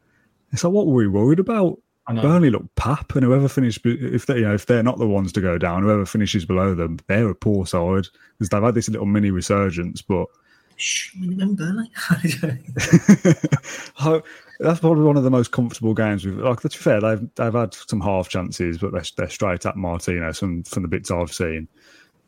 It's 0.52 0.64
like, 0.64 0.72
what 0.72 0.86
were 0.86 0.94
we 0.94 1.08
worried 1.08 1.40
about? 1.40 1.78
Burnley 2.14 2.50
look 2.50 2.64
pap, 2.74 3.14
and 3.14 3.24
whoever 3.24 3.48
finished 3.48 3.80
if 3.84 4.26
they 4.26 4.36
you 4.36 4.42
know 4.42 4.54
if 4.54 4.66
they're 4.66 4.82
not 4.82 4.98
the 4.98 5.06
ones 5.06 5.32
to 5.32 5.40
go 5.40 5.58
down, 5.58 5.82
whoever 5.82 6.06
finishes 6.06 6.44
below 6.44 6.74
them, 6.74 6.98
they're 7.06 7.28
a 7.28 7.34
poor 7.34 7.66
side 7.66 8.06
because 8.38 8.48
they've 8.50 8.62
had 8.62 8.74
this 8.74 8.88
little 8.88 9.06
mini 9.06 9.30
resurgence. 9.30 10.00
But 10.00 10.26
Shh, 10.76 11.14
Burnley. 11.16 11.90
that's 14.60 14.80
probably 14.80 15.04
one 15.04 15.16
of 15.16 15.24
the 15.24 15.30
most 15.30 15.50
comfortable 15.50 15.92
games 15.92 16.24
we've. 16.24 16.38
Like 16.38 16.60
to 16.60 16.68
be 16.68 16.74
fair, 16.74 17.00
they've 17.00 17.28
they've 17.34 17.52
had 17.52 17.74
some 17.74 18.00
half 18.00 18.28
chances, 18.28 18.78
but 18.78 18.92
they're, 18.92 19.04
they're 19.16 19.28
straight 19.28 19.66
at 19.66 19.76
Martinez 19.76 20.38
from 20.38 20.62
from 20.62 20.82
the 20.82 20.88
bits 20.88 21.10
I've 21.10 21.32
seen. 21.32 21.68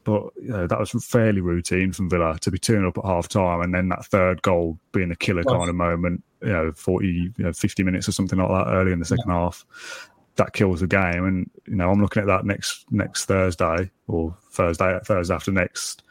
But 0.04 0.24
you 0.40 0.48
know, 0.48 0.66
that 0.66 0.78
was 0.78 0.92
fairly 1.04 1.40
routine 1.40 1.92
from 1.92 2.08
Villa 2.08 2.38
to 2.40 2.50
be 2.50 2.58
turning 2.58 2.86
up 2.86 2.98
at 2.98 3.04
half 3.04 3.28
time 3.28 3.60
and 3.60 3.74
then 3.74 3.88
that 3.90 4.06
third 4.06 4.40
goal 4.42 4.78
being 4.92 5.10
a 5.10 5.16
killer 5.16 5.44
kind 5.44 5.68
of 5.68 5.74
moment, 5.74 6.22
you 6.42 6.52
know, 6.52 6.72
40, 6.72 7.06
you 7.06 7.32
know, 7.38 7.52
50 7.52 7.82
minutes 7.82 8.08
or 8.08 8.12
something 8.12 8.38
like 8.38 8.48
that 8.48 8.70
early 8.70 8.92
in 8.92 8.98
the 8.98 9.04
second 9.04 9.28
yeah. 9.28 9.34
half. 9.34 10.10
That 10.36 10.54
kills 10.54 10.80
the 10.80 10.86
game. 10.86 11.26
And, 11.26 11.50
you 11.66 11.76
know, 11.76 11.90
I'm 11.90 12.00
looking 12.00 12.22
at 12.22 12.28
that 12.28 12.46
next 12.46 12.90
next 12.90 13.26
Thursday 13.26 13.90
or 14.08 14.34
Thursday, 14.50 14.98
Thursday 15.04 15.34
after 15.34 15.52
next, 15.52 16.02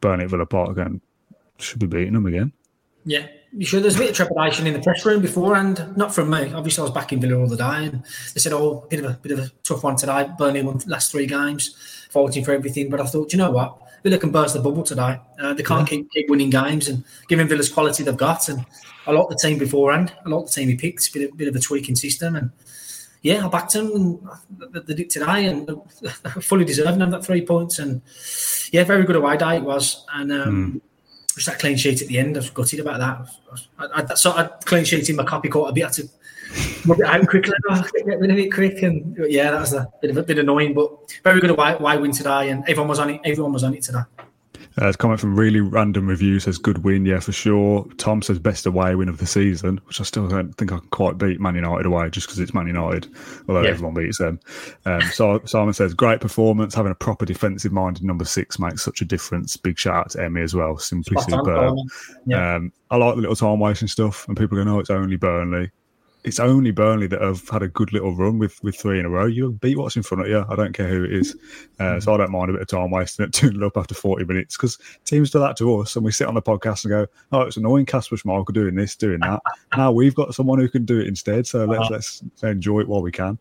Burnley 0.00 0.26
Villa 0.26 0.46
Park 0.46 0.70
again. 0.70 1.00
Should 1.58 1.80
be 1.80 1.86
beating 1.86 2.12
them 2.12 2.26
again. 2.26 2.52
Yeah, 3.04 3.26
you 3.56 3.64
sure 3.64 3.80
there's 3.80 3.96
a 3.96 3.98
bit 3.98 4.10
of 4.10 4.16
trepidation 4.16 4.66
in 4.66 4.74
the 4.74 4.80
press 4.80 5.04
room 5.06 5.22
beforehand? 5.22 5.96
Not 5.96 6.14
from 6.14 6.30
me. 6.30 6.52
Obviously, 6.52 6.82
I 6.82 6.84
was 6.84 6.92
back 6.92 7.12
in 7.12 7.20
Villa 7.20 7.38
all 7.38 7.48
the 7.48 7.56
day, 7.56 7.86
and 7.86 8.02
they 8.34 8.40
said, 8.40 8.52
"Oh, 8.52 8.82
a 8.84 8.88
bit 8.88 9.04
of 9.04 9.10
a 9.10 9.14
bit 9.14 9.32
of 9.32 9.38
a 9.38 9.50
tough 9.62 9.82
one 9.82 9.96
today." 9.96 10.28
Burnley 10.38 10.62
won 10.62 10.80
last 10.86 11.10
three 11.10 11.26
games, 11.26 11.74
fighting 12.10 12.44
for 12.44 12.52
everything. 12.52 12.90
But 12.90 13.00
I 13.00 13.06
thought, 13.06 13.32
you 13.32 13.38
know 13.38 13.50
what? 13.50 13.78
Villa 14.02 14.18
can 14.18 14.30
burst 14.30 14.54
the 14.54 14.60
bubble 14.60 14.82
today. 14.82 15.18
Uh, 15.40 15.54
they 15.54 15.62
can't 15.62 15.90
yeah. 15.90 15.98
keep, 15.98 16.10
keep 16.12 16.30
winning 16.30 16.50
games, 16.50 16.88
and 16.88 17.04
given 17.28 17.48
Villa's 17.48 17.70
quality 17.70 18.02
they've 18.02 18.16
got, 18.16 18.48
and 18.48 18.64
I 19.06 19.12
like 19.12 19.28
the 19.28 19.36
team 19.36 19.58
beforehand. 19.58 20.12
I 20.24 20.28
like 20.28 20.46
the 20.46 20.52
team 20.52 20.68
he 20.68 20.76
picked. 20.76 21.12
Bit, 21.12 21.32
a 21.32 21.34
bit 21.34 21.48
of 21.48 21.56
a 21.56 21.60
tweaking 21.60 21.96
system, 21.96 22.36
and 22.36 22.50
yeah, 23.22 23.46
I 23.46 23.48
backed 23.48 23.72
them 23.72 23.90
and 23.92 24.86
they 24.86 24.94
did 24.94 25.10
today, 25.10 25.46
and 25.46 25.70
fully 26.42 26.66
deserving 26.66 27.00
of 27.00 27.10
that 27.12 27.24
three 27.24 27.44
points. 27.44 27.78
And 27.78 28.02
yeah, 28.72 28.84
very 28.84 29.04
good 29.04 29.16
away 29.16 29.38
day 29.38 29.56
it 29.56 29.62
was, 29.62 30.04
and. 30.12 30.32
Um, 30.32 30.72
mm 30.74 30.80
just 31.38 31.46
that 31.46 31.58
clean 31.58 31.76
sheet 31.76 32.02
at 32.02 32.08
the 32.08 32.18
end. 32.18 32.36
I 32.36 32.40
was 32.40 32.50
gutted 32.50 32.80
about 32.80 32.98
that. 32.98 33.60
I, 33.78 34.02
I, 34.02 34.42
I 34.42 34.46
clean 34.64 34.84
sheet 34.84 35.08
in 35.08 35.16
my 35.16 35.24
copy 35.24 35.48
caught 35.48 35.70
a 35.70 35.72
bit. 35.72 35.86
I 35.86 35.90
to 35.90 36.08
rub 36.86 37.00
it 37.00 37.06
out 37.06 37.26
quickly. 37.28 37.54
Oh, 37.70 37.82
get 38.06 38.18
rid 38.18 38.30
of 38.30 38.38
it 38.38 38.52
quick, 38.52 38.82
and 38.82 39.16
yeah, 39.28 39.50
that 39.50 39.60
was 39.60 39.72
a 39.72 39.88
bit 40.00 40.10
of 40.10 40.16
a 40.16 40.22
bit 40.22 40.38
annoying, 40.38 40.74
but 40.74 40.90
very 41.22 41.40
good 41.40 41.50
away, 41.50 41.74
away 41.78 41.98
win 41.98 42.12
today, 42.12 42.50
and 42.50 42.62
everyone 42.68 42.88
was 42.88 42.98
on 42.98 43.10
it. 43.10 43.20
Everyone 43.24 43.52
was 43.52 43.64
on 43.64 43.74
it 43.74 43.82
today. 43.82 44.00
Uh, 44.80 44.92
comment 44.92 45.20
from 45.20 45.34
really 45.34 45.60
random 45.60 46.06
review 46.06 46.38
says 46.38 46.56
good 46.56 46.84
win, 46.84 47.04
yeah, 47.04 47.18
for 47.18 47.32
sure. 47.32 47.86
Tom 47.96 48.22
says 48.22 48.38
best 48.38 48.64
away 48.64 48.94
win 48.94 49.08
of 49.08 49.18
the 49.18 49.26
season, 49.26 49.80
which 49.86 50.00
I 50.00 50.04
still 50.04 50.28
don't 50.28 50.52
think 50.54 50.72
I 50.72 50.78
can 50.78 50.88
quite 50.88 51.18
beat 51.18 51.40
Man 51.40 51.56
United 51.56 51.84
away 51.84 52.08
just 52.10 52.26
because 52.26 52.38
it's 52.38 52.54
Man 52.54 52.68
United, 52.68 53.12
although 53.48 53.62
yeah. 53.62 53.70
everyone 53.70 53.94
beats 53.94 54.18
them. 54.18 54.38
Um, 54.86 55.00
so 55.12 55.40
Simon 55.46 55.74
says 55.74 55.94
great 55.94 56.20
performance, 56.20 56.74
having 56.74 56.92
a 56.92 56.96
proper 56.96 57.24
defensive 57.24 57.72
minded 57.72 58.04
number 58.04 58.24
six 58.24 58.58
makes 58.58 58.82
such 58.82 59.00
a 59.00 59.04
difference. 59.04 59.56
Big 59.56 59.78
shout 59.78 59.96
out 59.96 60.10
to 60.10 60.18
Emi 60.18 60.44
as 60.44 60.54
well, 60.54 60.78
simply 60.78 61.20
superb. 61.22 61.76
Yeah. 62.26 62.56
Um, 62.56 62.72
I 62.90 62.96
like 62.96 63.16
the 63.16 63.20
little 63.20 63.36
time 63.36 63.58
wasting 63.58 63.88
stuff, 63.88 64.26
and 64.28 64.36
people 64.36 64.56
go, 64.56 64.64
"No, 64.64 64.78
it's 64.78 64.90
only 64.90 65.16
Burnley." 65.16 65.70
It's 66.28 66.38
only 66.38 66.70
Burnley 66.70 67.06
that 67.06 67.22
have 67.22 67.48
had 67.48 67.62
a 67.62 67.68
good 67.68 67.90
little 67.90 68.14
run 68.14 68.38
with, 68.38 68.62
with 68.62 68.76
three 68.76 69.00
in 69.00 69.06
a 69.06 69.08
row. 69.08 69.24
You 69.24 69.52
beat 69.52 69.78
what's 69.78 69.96
in 69.96 70.02
front 70.02 70.22
of 70.22 70.28
you. 70.28 70.44
I 70.46 70.54
don't 70.56 70.74
care 70.74 70.86
who 70.86 71.04
it 71.04 71.12
is. 71.12 71.34
Uh, 71.80 71.98
so 71.98 72.12
I 72.12 72.18
don't 72.18 72.30
mind 72.30 72.50
a 72.50 72.52
bit 72.52 72.62
of 72.62 72.68
time 72.68 72.90
wasting 72.90 73.24
it, 73.26 73.32
tuning 73.32 73.62
up 73.62 73.78
after 73.78 73.94
40 73.94 74.26
minutes 74.26 74.54
because 74.56 74.78
teams 75.06 75.30
do 75.30 75.38
that 75.40 75.56
to 75.56 75.80
us. 75.80 75.96
And 75.96 76.04
we 76.04 76.12
sit 76.12 76.28
on 76.28 76.34
the 76.34 76.42
podcast 76.42 76.84
and 76.84 76.90
go, 76.90 77.06
oh, 77.32 77.40
it's 77.40 77.56
annoying 77.56 77.86
Kasper 77.86 78.16
Schmeichel 78.16 78.52
doing 78.52 78.74
this, 78.74 78.94
doing 78.94 79.20
that. 79.20 79.40
now 79.76 79.90
we've 79.90 80.14
got 80.14 80.34
someone 80.34 80.58
who 80.58 80.68
can 80.68 80.84
do 80.84 81.00
it 81.00 81.06
instead. 81.06 81.46
So 81.46 81.64
let's, 81.64 81.80
uh-huh. 81.84 81.94
let's 81.94 82.22
enjoy 82.42 82.80
it 82.80 82.88
while 82.88 83.02
we 83.02 83.10
can. 83.10 83.38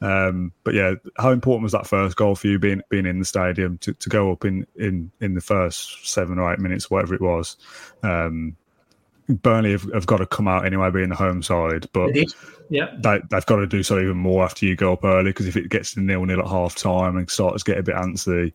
Um, 0.00 0.52
but 0.64 0.74
yeah, 0.74 0.94
how 1.18 1.30
important 1.30 1.62
was 1.62 1.72
that 1.72 1.86
first 1.86 2.16
goal 2.16 2.34
for 2.34 2.48
you 2.48 2.58
being 2.58 2.82
being 2.90 3.06
in 3.06 3.20
the 3.20 3.24
stadium 3.24 3.78
to, 3.78 3.94
to 3.94 4.08
go 4.08 4.32
up 4.32 4.44
in, 4.44 4.66
in, 4.74 5.12
in 5.20 5.34
the 5.34 5.40
first 5.40 6.06
seven 6.06 6.38
or 6.40 6.52
eight 6.52 6.58
minutes, 6.58 6.90
whatever 6.90 7.14
it 7.14 7.20
was? 7.20 7.56
Um, 8.02 8.56
Burnley 9.28 9.72
have, 9.72 9.90
have, 9.94 10.06
got 10.06 10.18
to 10.18 10.26
come 10.26 10.46
out 10.46 10.66
anyway, 10.66 10.90
being 10.90 11.08
the 11.08 11.14
home 11.14 11.42
side, 11.42 11.88
but 11.92 12.14
yeah, 12.68 12.94
they, 12.98 13.20
have 13.32 13.46
got 13.46 13.56
to 13.56 13.66
do 13.66 13.82
so 13.82 13.98
even 13.98 14.16
more 14.16 14.44
after 14.44 14.66
you 14.66 14.76
go 14.76 14.92
up 14.92 15.04
early 15.04 15.30
because 15.30 15.46
if 15.46 15.56
it 15.56 15.70
gets 15.70 15.94
to 15.94 16.00
nil 16.00 16.24
nil 16.24 16.40
at 16.40 16.46
half 16.46 16.74
time 16.74 17.16
and 17.16 17.30
starts 17.30 17.62
to 17.62 17.70
get 17.70 17.78
a 17.78 17.82
bit 17.82 17.94
antsy, 17.94 18.52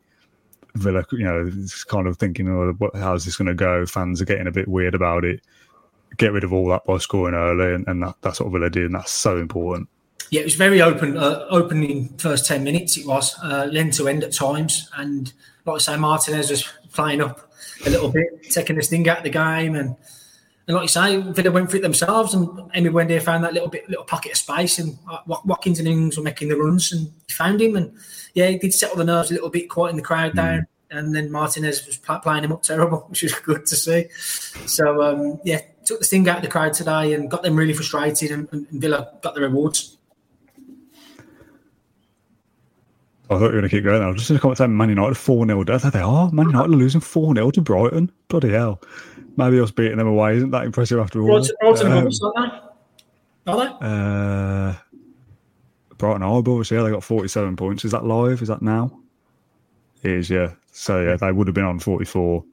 Villa, 0.75 1.03
you 1.11 1.23
know, 1.23 1.49
it's 1.51 1.83
kind 1.83 2.07
of 2.07 2.17
thinking, 2.17 2.47
oh, 2.47 2.73
what, 2.77 2.95
how's 2.95 3.25
this 3.25 3.35
going 3.35 3.47
to 3.47 3.55
go? 3.55 3.85
Fans 3.85 4.21
are 4.21 4.25
getting 4.25 4.45
a 4.45 4.51
bit 4.51 4.67
weird 4.67 4.93
about 4.93 5.25
it. 5.25 5.41
Get 6.17 6.33
rid 6.33 6.43
of 6.43 6.53
all 6.53 6.67
that 6.69 6.85
by 6.85 6.97
scoring 6.99 7.35
early, 7.35 7.73
and, 7.73 7.87
and 7.87 8.03
that, 8.03 8.15
that's 8.21 8.39
what 8.39 8.51
Villa 8.51 8.69
did, 8.69 8.85
and 8.85 8.95
that's 8.95 9.11
so 9.11 9.37
important. 9.37 9.89
Yeah, 10.29 10.41
it 10.41 10.45
was 10.45 10.55
very 10.55 10.81
open, 10.81 11.17
uh, 11.17 11.45
open 11.49 11.83
in 11.83 12.09
first 12.19 12.45
ten 12.45 12.63
minutes. 12.63 12.97
It 12.97 13.07
was 13.07 13.35
uh, 13.43 13.71
end 13.73 13.93
to 13.93 14.07
end 14.07 14.23
at 14.23 14.33
times, 14.33 14.87
and 14.95 15.33
like 15.65 15.75
I 15.75 15.79
say, 15.79 15.97
Martinez 15.97 16.51
was 16.51 16.61
flying 16.89 17.21
up 17.21 17.51
a 17.85 17.89
little 17.89 18.09
bit, 18.09 18.43
taking 18.43 18.75
the 18.75 18.83
sting 18.83 19.07
out 19.09 19.19
of 19.19 19.23
the 19.23 19.29
game. 19.31 19.75
And, 19.75 19.95
and 20.69 20.75
like 20.75 20.83
you 20.83 20.87
say, 20.89 21.17
Villa 21.17 21.49
went 21.49 21.71
for 21.71 21.77
it 21.77 21.81
themselves. 21.81 22.35
And 22.35 22.47
Emi 22.47 22.91
Buendia 22.91 23.19
found 23.23 23.43
that 23.43 23.55
little 23.55 23.69
bit, 23.69 23.89
little 23.89 24.03
pocket 24.03 24.33
of 24.33 24.37
space. 24.37 24.77
And 24.77 24.99
Watkins 25.25 25.79
and 25.79 25.87
Ings 25.87 26.15
were 26.15 26.21
making 26.21 26.49
the 26.49 26.57
runs. 26.57 26.91
And 26.91 27.11
he 27.27 27.33
found 27.33 27.59
him. 27.59 27.75
And 27.75 27.91
yeah, 28.35 28.49
he 28.49 28.59
did 28.59 28.75
settle 28.75 28.97
the 28.97 29.03
nerves 29.03 29.31
a 29.31 29.33
little 29.33 29.49
bit, 29.49 29.67
quieting 29.67 29.97
the 29.97 30.03
crowd 30.03 30.35
down. 30.35 30.59
Mm. 30.59 30.65
And 30.91 31.15
then 31.15 31.31
Martinez 31.31 31.87
was 31.87 31.97
playing 31.97 32.43
him 32.43 32.51
up 32.51 32.61
terrible, 32.61 32.99
which 33.09 33.23
was 33.23 33.33
good 33.33 33.65
to 33.65 33.75
see. 33.75 34.09
So, 34.67 35.01
um, 35.01 35.39
yeah, 35.43 35.61
took 35.85 35.97
the 35.97 36.05
sting 36.05 36.29
out 36.29 36.37
of 36.37 36.43
the 36.43 36.49
crowd 36.49 36.73
today 36.73 37.13
and 37.13 37.31
got 37.31 37.41
them 37.41 37.55
really 37.55 37.73
frustrated. 37.73 38.29
And, 38.29 38.47
and 38.51 38.67
Villa 38.69 39.11
got 39.23 39.33
the 39.33 39.41
rewards. 39.41 39.97
I 43.31 43.39
thought 43.39 43.39
you 43.39 43.45
were 43.45 43.51
going 43.53 43.63
to 43.63 43.69
keep 43.69 43.85
going. 43.85 44.03
I 44.03 44.07
was 44.07 44.17
just 44.17 44.29
going 44.29 44.37
to 44.37 44.41
comment 44.43 44.57
saying 44.59 44.77
Man 44.77 44.89
United 44.89 45.17
4 45.17 45.47
0. 45.47 45.65
I 45.67 45.77
thought 45.79 45.93
they 45.93 45.99
are. 45.99 46.29
Man 46.31 46.45
United 46.45 46.73
are 46.73 46.77
losing 46.77 47.01
4 47.01 47.33
0 47.33 47.49
to 47.49 47.61
Brighton. 47.61 48.11
Bloody 48.27 48.49
hell. 48.49 48.79
Maybe 49.39 49.59
us 49.61 49.71
beating 49.71 49.97
them 49.97 50.07
away 50.07 50.35
isn't 50.35 50.51
that 50.51 50.65
impressive 50.65 50.99
after 50.99 51.21
all. 51.21 51.47
Brighton 51.61 51.91
um, 51.93 52.07
are 52.07 52.51
they? 53.47 53.51
Are 53.51 53.57
they? 53.57 53.85
Uh, 53.85 54.73
Brighton 55.97 56.23
are 56.23 56.39
above 56.39 56.69
yeah. 56.69 56.83
They 56.83 56.91
got 56.91 57.05
47 57.05 57.55
points. 57.55 57.85
Is 57.85 57.91
that 57.91 58.03
live? 58.03 58.41
Is 58.41 58.49
that 58.49 58.61
now? 58.61 58.99
It 60.03 60.11
is, 60.11 60.29
yeah. 60.29 60.51
So, 60.73 61.01
yeah, 61.01 61.15
they 61.15 61.31
would 61.31 61.47
have 61.47 61.53
been 61.53 61.63
on 61.63 61.79
44. 61.79 62.43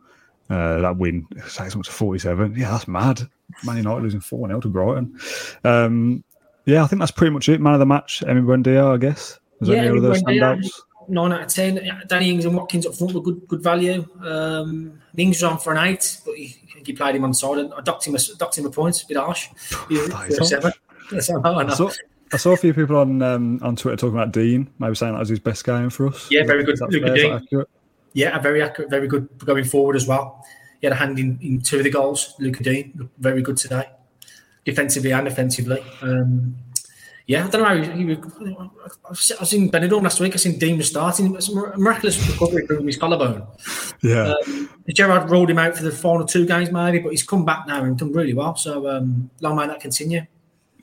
Uh, 0.49 0.79
that 0.79 0.97
win, 0.97 1.27
say 1.49 1.69
something 1.69 1.83
to 1.83 1.91
47. 1.91 2.55
Yeah, 2.57 2.71
that's 2.71 2.87
mad. 2.87 3.21
Man 3.65 3.79
United 3.79 4.03
losing 4.05 4.21
4 4.21 4.47
0 4.47 4.61
to 4.61 4.69
Brighton. 4.69 5.19
Um, 5.65 6.23
yeah, 6.67 6.85
I 6.85 6.87
think 6.87 7.01
that's 7.01 7.11
pretty 7.11 7.33
much 7.33 7.49
it. 7.49 7.61
Man 7.61 7.75
of 7.75 7.81
the 7.81 7.87
match, 7.87 8.23
Emi 8.25 8.45
Buendia, 8.45 8.95
I 8.95 8.97
guess. 8.97 9.41
Was 9.59 9.71
yeah, 9.71 9.79
any 9.79 9.99
other 9.99 10.13
standouts? 10.13 10.71
Nine 11.09 11.33
out 11.33 11.43
of 11.43 11.49
ten. 11.49 11.89
Danny 12.07 12.31
Ings 12.31 12.45
and 12.45 12.57
Watkins 12.57 12.87
up 12.87 12.95
front 12.95 13.15
were 13.15 13.21
good, 13.21 13.47
good 13.49 13.63
value. 13.63 14.07
Um, 14.25 15.01
Ings 15.17 15.37
was 15.37 15.43
on 15.45 15.59
for 15.59 15.73
an 15.73 15.87
eight, 15.87 16.21
but 16.25 16.37
he, 16.37 16.57
he 16.85 16.93
played 16.93 17.15
him 17.15 17.25
on 17.25 17.35
side. 17.35 17.71
I 17.77 17.81
docked 17.81 18.07
him 18.07 18.15
a, 18.15 18.19
docked 18.39 18.59
him 18.59 18.67
a 18.67 18.71
point. 18.71 19.03
A 19.03 19.07
bit 19.07 19.17
harsh. 19.17 19.49
seven. 20.43 20.73
I 21.13 21.21
saw, 21.75 21.91
I 22.33 22.37
saw 22.37 22.53
a 22.53 22.57
few 22.57 22.75
people 22.75 22.97
on 22.97 23.23
um, 23.23 23.61
on 23.63 23.77
Twitter 23.77 23.97
talking 23.97 24.17
about 24.17 24.33
Digne, 24.33 24.67
maybe 24.79 24.95
saying 24.95 25.13
that 25.13 25.21
was 25.21 25.29
his 25.29 25.39
best 25.39 25.65
game 25.65 25.91
for 25.91 26.09
us. 26.09 26.31
Yeah, 26.31 26.45
very 26.45 26.65
good. 26.65 26.79
Luca 26.81 27.15
Digne. 27.15 27.65
Yeah, 28.13 28.39
very 28.39 28.63
accurate, 28.63 28.91
very 28.91 29.07
good 29.07 29.29
going 29.45 29.65
forward 29.65 29.95
as 29.95 30.07
well. 30.07 30.45
He 30.81 30.87
had 30.87 30.93
a 30.93 30.97
hand 30.97 31.19
in, 31.19 31.39
in 31.43 31.61
two 31.61 31.79
of 31.79 31.85
the 31.85 31.91
goals. 31.91 32.35
Luca 32.39 32.63
Digne 32.63 33.09
very 33.19 33.43
good 33.43 33.57
today, 33.57 33.89
defensively 34.65 35.13
and 35.13 35.29
offensively. 35.29 35.85
Um, 36.03 36.57
yeah, 37.27 37.45
I 37.47 37.51
don't 37.51 37.63
know. 37.63 37.69
How 37.69 37.97
he, 37.97 38.07
he, 38.07 38.57
I've 39.41 39.49
seen 39.49 39.71
Benidorm 39.71 40.03
last 40.03 40.21
week. 40.21 40.35
I've 40.35 40.41
seen 40.41 40.59
Digne 40.59 40.77
was 40.77 40.89
starting. 40.89 41.35
It's 41.35 41.49
a 41.49 41.55
miraculous 41.77 42.25
recovery 42.29 42.67
from 42.67 42.87
his 42.87 42.97
collarbone. 42.97 43.47
Yeah. 44.03 44.35
Um, 44.47 44.71
Gerrard 44.89 45.29
rolled 45.29 45.51
him 45.51 45.59
out 45.59 45.77
for 45.77 45.83
the 45.83 45.91
final 45.91 46.25
two 46.25 46.47
games, 46.47 46.71
maybe, 46.71 47.01
but 47.01 47.11
he's 47.11 47.25
come 47.25 47.45
back 47.45 47.67
now 47.67 47.83
and 47.83 47.99
done 47.99 48.13
really 48.13 48.33
well. 48.33 48.55
So 48.55 48.89
um, 48.89 49.29
long 49.41 49.57
may 49.57 49.67
that 49.67 49.81
continue. 49.81 50.23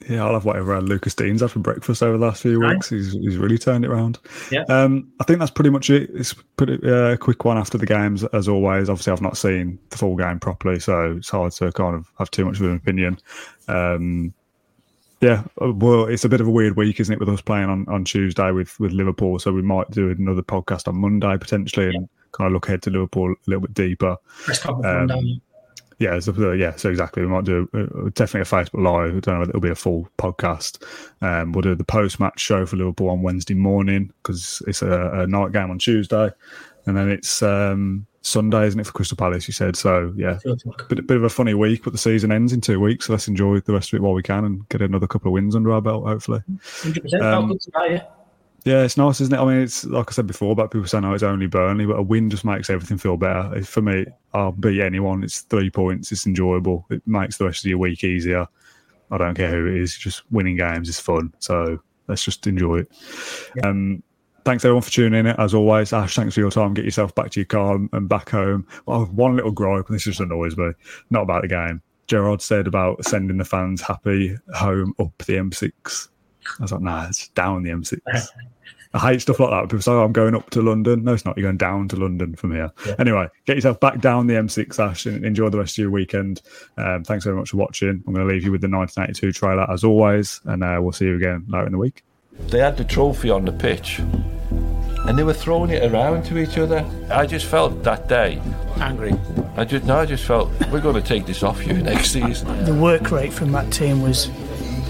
Yeah, 0.10 0.26
I'll 0.26 0.34
have 0.34 0.44
whatever 0.44 0.82
Lucas 0.82 1.16
Digne's 1.16 1.40
had 1.40 1.52
for 1.52 1.60
breakfast 1.60 2.04
over 2.04 2.18
the 2.18 2.26
last 2.26 2.42
few 2.42 2.60
weeks. 2.60 2.92
Right. 2.92 3.00
He's, 3.00 3.14
he's 3.14 3.38
really 3.38 3.58
turned 3.58 3.86
it 3.86 3.92
around. 3.92 4.20
Yeah. 4.52 4.64
Um, 4.68 5.14
I 5.22 5.24
think 5.24 5.40
that's 5.40 5.52
pretty 5.52 5.70
much 5.70 5.90
it. 5.90 6.10
It's 6.14 6.34
pretty 6.58 6.78
uh, 6.86 7.16
quick 7.16 7.46
one 7.46 7.58
after 7.58 7.78
the 7.78 7.86
games, 7.86 8.26
as 8.26 8.50
always. 8.50 8.90
Obviously, 8.90 9.14
I've 9.14 9.22
not 9.22 9.38
seen 9.38 9.80
the 9.92 9.98
full 9.98 10.18
game 10.18 10.40
properly, 10.40 10.82
so 10.82 11.16
it's 11.18 11.30
hard 11.30 11.54
to 11.54 11.72
kind 11.72 11.96
of 11.96 12.12
have 12.20 12.30
too 12.32 12.44
much 12.44 12.60
of 12.60 12.66
an 12.66 12.76
opinion. 12.76 13.18
Um, 13.70 14.34
yeah, 15.24 15.44
uh, 15.62 15.72
well, 15.74 16.06
it's 16.06 16.26
a 16.26 16.30
bit 16.30 16.42
of 16.42 16.48
a 16.48 16.52
weird 16.52 16.76
week, 16.76 17.00
isn't 17.00 17.14
it, 17.14 17.20
with 17.20 17.30
us 17.30 17.42
playing 17.42 17.70
on, 17.70 17.86
on 17.88 18.06
Tuesday 18.06 18.52
with, 18.52 18.80
with 18.80 18.92
Liverpool? 18.92 19.40
So 19.40 19.52
we 19.52 19.62
might 19.62 19.90
do 19.92 20.10
another 20.10 20.44
podcast 20.44 20.88
on 20.88 20.96
Monday 20.96 21.38
potentially 21.38 21.88
and 21.88 21.94
yeah. 21.94 22.08
kind 22.32 22.48
of 22.48 22.54
look 22.54 22.68
ahead 22.68 22.82
to 22.84 22.90
Liverpool 22.90 23.32
a 23.32 23.36
little 23.48 23.62
bit 23.62 23.74
deeper. 23.74 24.18
Um, 24.84 25.42
yeah, 26.00 26.20
so, 26.20 26.52
yeah, 26.52 26.76
so 26.76 26.90
exactly. 26.90 27.24
We 27.24 27.30
might 27.30 27.46
do 27.46 27.70
uh, 27.74 28.10
definitely 28.14 28.42
a 28.42 28.64
Facebook 28.64 28.84
Live. 28.84 29.16
I 29.16 29.20
don't 29.20 29.36
know 29.36 29.42
it'll 29.44 29.62
be 29.62 29.70
a 29.70 29.76
full 29.76 30.08
podcast. 30.18 30.84
Um, 31.22 31.52
we'll 31.52 31.62
do 31.62 31.76
the 31.76 31.84
post 31.84 32.20
match 32.20 32.40
show 32.40 32.66
for 32.66 32.76
Liverpool 32.76 33.10
on 33.10 33.22
Wednesday 33.22 33.54
morning 33.54 34.12
because 34.22 34.62
it's 34.68 34.82
a, 34.82 35.12
a, 35.14 35.28
night 35.28 35.54
game 35.54 35.72
on 35.72 35.80
Tuesday, 35.80 36.30
and 36.86 36.98
then 36.98 37.10
it's 37.10 37.42
um, 37.42 38.06
Sunday, 38.24 38.66
isn't 38.66 38.80
it, 38.80 38.86
for 38.86 38.94
Crystal 38.94 39.18
Palace? 39.18 39.48
You 39.48 39.54
said 39.54 39.76
so. 39.76 40.14
Yeah, 40.16 40.40
bit, 40.90 41.06
bit 41.06 41.18
of 41.18 41.24
a 41.24 41.30
funny 41.30 41.54
week, 41.54 41.84
but 41.84 41.92
the 41.92 42.00
season 42.00 42.32
ends 42.32 42.54
in 42.54 42.62
two 42.62 42.80
weeks, 42.80 43.06
so 43.06 43.14
let's 43.14 43.28
enjoy 43.28 43.60
the 43.60 43.74
rest 43.74 43.94
of 43.94 43.98
it 43.98 44.02
while 44.02 44.14
we 44.14 44.24
can 44.24 44.46
and 44.46 44.68
get 44.70 44.82
another 44.82 45.08
couple 45.08 45.28
of 45.28 45.34
wins 45.34 45.56
under 45.56 45.72
our 45.72 45.82
belt, 45.82 46.06
hopefully. 46.06 46.42
Um, 47.22 47.58
yeah. 47.90 48.04
Yeah, 48.66 48.84
it's 48.84 48.96
nice, 48.96 49.20
isn't 49.20 49.34
it? 49.34 49.40
I 49.40 49.46
mean, 49.46 49.62
it's 49.62 49.84
like 49.84 50.10
I 50.10 50.14
said 50.14 50.26
before 50.26 50.54
about 50.54 50.72
people 50.72 50.88
saying, 50.88 51.04
"Oh, 51.04 51.14
it's 51.14 51.22
only 51.22 51.48
Burnley," 51.48 51.86
but 51.86 52.00
a 52.00 52.02
win 52.02 52.30
just 52.30 52.46
makes 52.46 52.70
everything 52.70 52.98
feel 52.98 53.18
better. 53.18 53.62
For 53.64 53.82
me, 53.82 54.06
I'll 54.34 54.54
beat 54.54 54.80
anyone. 54.80 55.22
It's 55.22 55.42
three 55.42 55.70
points. 55.70 56.14
It's 56.14 56.26
enjoyable. 56.26 56.86
It 56.90 57.06
makes 57.06 57.38
the 57.38 57.44
rest 57.44 57.66
of 57.66 57.70
your 57.70 57.78
week 57.78 58.06
easier. 58.06 58.48
I 59.12 59.18
don't 59.18 59.36
care 59.36 59.50
who 59.50 59.68
it 59.68 59.82
is. 59.82 59.98
Just 59.98 60.24
winning 60.32 60.56
games 60.56 60.88
is 60.88 60.98
fun. 60.98 61.34
So 61.40 61.78
let's 62.08 62.24
just 62.24 62.48
enjoy 62.48 62.80
it. 62.80 62.92
Yeah. 63.58 63.68
Um, 63.68 64.02
thanks 64.44 64.64
everyone 64.66 64.82
for 64.82 64.92
tuning 64.92 65.26
in. 65.26 65.28
As 65.28 65.54
always, 65.54 65.94
Ash, 65.94 66.16
thanks 66.16 66.34
for 66.34 66.40
your 66.40 66.52
time. 66.52 66.74
Get 66.74 66.86
yourself 66.86 67.14
back 67.16 67.32
to 67.32 67.40
your 67.40 67.46
car 67.46 67.76
and 67.92 68.10
back 68.10 68.30
home. 68.30 68.68
Well, 68.86 69.06
one 69.06 69.36
little 69.36 69.52
gripe, 69.52 69.88
and 69.88 69.96
this 69.96 70.02
is 70.08 70.18
just 70.18 70.20
annoys 70.20 70.58
me, 70.58 70.72
not 71.10 71.24
about 71.24 71.44
the 71.44 71.48
game. 71.48 71.82
Gerrard 72.08 72.42
said 72.42 72.68
about 72.68 73.04
sending 73.06 73.38
the 73.38 73.46
fans 73.46 73.82
happy 73.82 74.38
home 74.54 74.94
up 75.00 75.18
the 75.20 75.38
M6. 75.38 76.10
I 76.60 76.62
was 76.62 76.72
like, 76.72 76.82
nah, 76.82 77.08
it's 77.08 77.30
down 77.30 77.64
the 77.64 77.72
M6. 77.72 78.00
I 78.96 79.00
hate 79.00 79.22
stuff 79.22 79.40
like 79.40 79.50
that. 79.50 79.64
People 79.64 79.82
say, 79.82 79.92
oh, 79.92 80.04
I'm 80.04 80.12
going 80.12 80.36
up 80.36 80.52
to 80.52 80.62
London. 80.62 81.04
No, 81.04 81.14
it's 81.14 81.26
not. 81.26 81.36
You're 81.36 81.48
going 81.48 81.58
down 81.58 81.88
to 81.88 81.96
London 81.96 82.36
from 82.36 82.52
here. 82.52 82.72
Yeah. 82.86 82.96
Anyway, 83.00 83.28
get 83.46 83.56
yourself 83.56 83.80
back 83.80 84.00
down 84.02 84.28
the 84.28 84.36
M6, 84.36 84.78
Ash, 84.78 85.08
and 85.08 85.26
enjoy 85.26 85.50
the 85.50 85.58
rest 85.58 85.76
of 85.76 85.82
your 85.82 85.92
weekend. 85.92 86.42
Um, 86.78 87.04
thanks 87.04 87.24
very 87.24 87.36
much 87.36 87.50
for 87.50 87.58
watching. 87.58 88.04
I'm 88.06 88.14
going 88.14 88.28
to 88.28 88.32
leave 88.32 88.44
you 88.44 88.52
with 88.52 88.62
the 88.62 88.70
1982 88.70 89.32
trailer 89.32 89.70
as 89.72 89.84
always, 89.84 90.42
and 90.46 90.64
uh, 90.64 90.78
we'll 90.80 90.92
see 90.92 91.06
you 91.06 91.16
again 91.16 91.46
later 91.48 91.66
in 91.66 91.72
the 91.72 91.78
week. 91.80 92.04
They 92.40 92.60
had 92.60 92.78
the 92.78 92.84
trophy 92.84 93.30
on 93.30 93.46
the 93.46 93.52
pitch 93.52 94.00
and 95.08 95.18
they 95.18 95.24
were 95.24 95.34
throwing 95.34 95.70
it 95.70 95.92
around 95.92 96.24
to 96.26 96.38
each 96.38 96.58
other. 96.58 96.86
I 97.12 97.26
just 97.26 97.46
felt 97.46 97.84
that 97.84 98.08
day 98.08 98.42
angry. 98.78 99.14
I 99.56 99.66
just 99.66 99.86
no, 99.86 99.98
I 99.98 100.06
just 100.06 100.24
felt 100.26 100.50
we're 100.72 100.82
going 100.82 100.96
to 100.96 101.02
take 101.02 101.26
this 101.26 101.44
off 101.44 101.66
you 101.66 101.74
next 101.74 102.12
season. 102.12 102.66
The 102.66 102.74
work 102.74 103.12
rate 103.12 103.34
from 103.34 103.52
that 103.52 103.72
team 103.72 104.02
was 104.02 104.30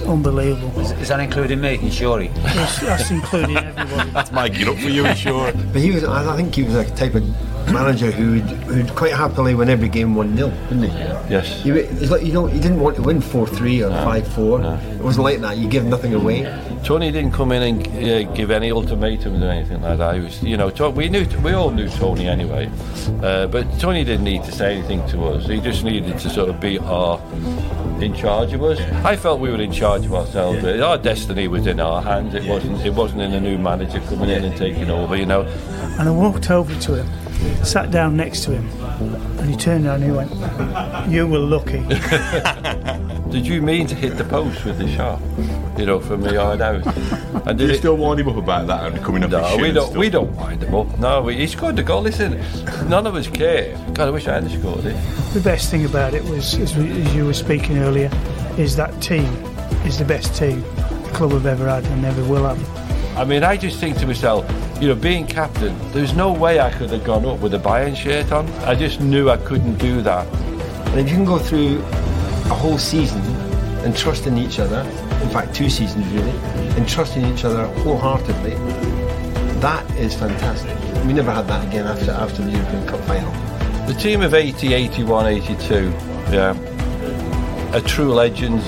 unbelievable. 0.06 0.80
Is, 0.80 0.92
is 0.92 1.08
that 1.08 1.20
including 1.20 1.62
me, 1.62 1.78
Inshori? 1.78 2.34
Yes, 2.36 2.80
that's 2.80 3.12
including 3.12 3.58
everybody. 3.58 4.10
that's 4.12 4.32
my 4.32 4.50
get 4.50 4.68
up 4.68 4.78
for 4.78 4.90
you, 4.90 5.04
Inshori. 5.04 5.74
But 5.74 5.82
he 5.82 5.92
was, 5.92 6.04
I 6.04 6.36
think 6.36 6.54
he 6.54 6.64
was 6.64 6.76
a 6.76 6.96
type 6.96 7.16
of 7.16 7.24
manager 7.72 8.12
who'd, 8.12 8.44
who'd 8.44 8.96
quite 8.96 9.14
happily 9.14 9.56
win 9.56 9.70
every 9.70 9.90
game 9.90 10.16
1 10.16 10.36
0, 10.38 10.50
didn't 10.50 10.84
he? 10.84 10.98
Yes. 11.30 11.64
He, 11.64 11.72
it's 11.72 12.12
like, 12.12 12.24
you 12.24 12.34
know, 12.34 12.46
he 12.46 12.60
didn't 12.60 12.80
want 12.80 12.98
to 12.98 13.02
win 13.02 13.22
4 13.22 13.48
3 13.48 13.84
or 13.84 13.90
5 13.90 14.24
no, 14.24 14.30
4. 14.30 14.60
No. 14.60 14.74
It 14.76 15.02
wasn't 15.02 15.24
like 15.24 15.40
that. 15.40 15.58
You 15.58 15.68
give 15.68 15.86
nothing 15.86 16.14
away. 16.14 16.44
Tony 16.84 17.12
didn't 17.12 17.32
come 17.32 17.52
in 17.54 17.64
and 17.64 17.88
uh, 17.88 18.34
give 18.34 18.52
any 18.52 18.72
ultimatums 18.72 19.42
or 19.42 19.50
anything 19.50 19.82
like 19.82 19.98
that. 19.98 20.16
He 20.16 20.22
was, 20.22 20.44
you 20.44 20.58
know, 20.58 20.68
we 20.90 21.08
knew 21.08 21.26
we 21.42 21.54
all 21.54 21.72
knew 21.72 21.88
Tony 21.88 22.28
anyway, 22.28 22.70
uh, 23.22 23.48
but 23.48 23.64
Tony 23.80 24.04
didn't 24.04 24.26
need 24.26 24.44
to 24.44 24.52
say 24.52 24.78
anything 24.78 25.06
to 25.08 25.26
us. 25.26 25.48
He 25.48 25.62
just 25.62 25.84
needed 25.84 26.20
to 26.20 26.30
sort 26.30 26.50
of 26.50 26.60
be 26.60 26.80
our 26.80 27.22
in 28.02 28.14
charge 28.14 28.52
of 28.54 28.64
us. 28.64 28.80
I 29.06 29.16
felt 29.16 29.40
we 29.40 29.50
were 29.50 29.62
in 29.62 29.72
charge 29.72 30.06
of 30.06 30.14
ourselves. 30.14 30.62
Yeah. 30.62 30.82
Our 30.84 30.98
destiny 30.98 31.48
was 31.48 31.68
in 31.68 31.80
our 31.80 32.02
hands. 32.02 32.34
It 32.34 32.46
wasn't. 32.46 32.86
It 32.86 32.94
wasn't 32.94 33.22
in 33.22 33.34
a 33.34 33.40
new 33.40 33.58
manager 33.58 34.02
coming 34.02 34.30
in 34.30 34.44
and 34.44 34.58
taking 34.58 34.90
over. 34.90 35.16
You 35.16 35.26
know. 35.26 35.44
And 36.00 36.10
I 36.10 36.12
walked 36.12 36.52
over 36.52 36.78
to 36.78 36.96
him 36.96 37.08
sat 37.64 37.92
down 37.92 38.16
next 38.16 38.44
to 38.46 38.52
him, 38.52 38.68
and 39.40 39.50
he 39.50 39.56
turned 39.56 39.86
around 39.86 40.04
and 40.04 40.12
he 40.12 40.18
went, 40.18 41.10
"You 41.10 41.28
were 41.28 41.40
lucky." 41.40 41.84
did 43.34 43.48
you 43.48 43.64
mean 43.64 43.88
to 43.88 43.96
hit 43.96 44.16
the 44.16 44.24
post 44.24 44.64
with 44.64 44.78
the 44.78 44.88
shot? 44.88 45.20
You 45.76 45.88
know, 45.88 46.00
from 46.00 46.22
the 46.22 46.34
yard 46.34 46.62
out. 46.62 46.86
And 47.46 47.58
did 47.58 47.68
you 47.68 47.74
it, 47.74 47.80
still 47.80 47.98
wind 47.98 48.22
him 48.22 48.30
up 48.30 48.38
about 48.38 48.68
that 48.68 48.94
and 48.94 49.04
coming 49.04 49.24
up? 49.24 49.32
No, 49.32 49.58
we 49.58 49.72
don't. 49.72 49.98
We 49.98 50.10
don't 50.10 50.32
wind 50.36 50.64
him 50.64 50.76
up. 50.76 50.98
No, 51.00 51.24
we, 51.24 51.36
he 51.36 51.48
scored 51.48 51.76
the 51.76 51.84
goal. 51.84 52.04
Listen, 52.04 52.40
none 52.88 53.06
of 53.06 53.16
us 53.16 53.28
care. 53.28 53.76
God, 53.94 54.08
I 54.08 54.12
wish 54.12 54.28
I 54.28 54.40
had 54.40 54.50
scored 54.50 54.86
it. 54.86 54.96
The 55.34 55.42
best 55.42 55.72
thing 55.72 55.84
about 55.84 56.14
it 56.14 56.24
was, 56.24 56.54
as, 56.60 56.78
we, 56.78 56.90
as 57.02 57.16
you 57.16 57.26
were 57.26 57.34
speaking 57.34 57.80
earlier, 57.80 58.10
is 58.58 58.78
that 58.78 59.02
team 59.02 59.26
is 59.84 59.98
the 59.98 60.06
best 60.06 60.36
team 60.36 60.62
the 60.62 61.12
club 61.14 61.32
have 61.32 61.48
ever 61.48 61.68
had 61.68 61.84
and 61.86 62.02
never 62.04 62.24
will 62.26 62.48
have. 62.48 63.18
I 63.18 63.26
mean, 63.26 63.44
I 63.44 63.58
just 63.58 63.80
think 63.80 63.98
to 63.98 64.08
myself, 64.08 64.46
you 64.80 64.88
know, 64.88 64.96
being 64.96 65.26
captain, 65.28 65.76
there's 65.92 66.14
no 66.14 66.32
way 66.32 66.62
I 66.62 66.72
could 66.72 66.92
have 66.92 67.04
gone 67.04 67.26
up 67.26 67.40
with 67.40 67.56
a 67.56 67.60
Bayern 67.60 67.96
shirt 67.96 68.32
on. 68.32 68.48
I 68.64 68.76
just 68.76 69.02
knew 69.02 69.30
I 69.30 69.38
couldn't 69.38 69.80
do 69.80 70.02
that. 70.04 70.28
And 70.90 71.00
if 71.00 71.10
you 71.10 71.16
can 71.16 71.26
go 71.26 71.40
through 71.40 71.84
a 72.46 72.56
whole 72.56 72.78
season 72.78 73.22
and 73.84 73.96
trusting 73.96 74.38
each 74.38 74.60
other, 74.60 74.82
in 75.22 75.30
fact, 75.30 75.54
two 75.54 75.70
seasons 75.70 76.06
really, 76.14 76.32
and 76.78 76.88
trusting 76.88 77.26
each 77.26 77.44
other 77.46 77.68
wholeheartedly, 77.82 78.56
that 79.60 79.90
is 79.98 80.14
fantastic. 80.14 80.78
We 81.06 81.14
never 81.14 81.32
had 81.32 81.48
that 81.48 81.68
again 81.68 81.88
after 81.88 82.12
after 82.12 82.44
the 82.44 82.52
European 82.52 82.88
Cup 82.88 83.00
final. 83.02 83.32
The 83.88 83.94
team 83.94 84.22
of 84.22 84.34
80, 84.34 84.74
81, 84.74 85.28
82, 85.28 85.90
yeah, 86.32 87.72
are 87.74 87.82
true 87.82 88.14
legends 88.14 88.66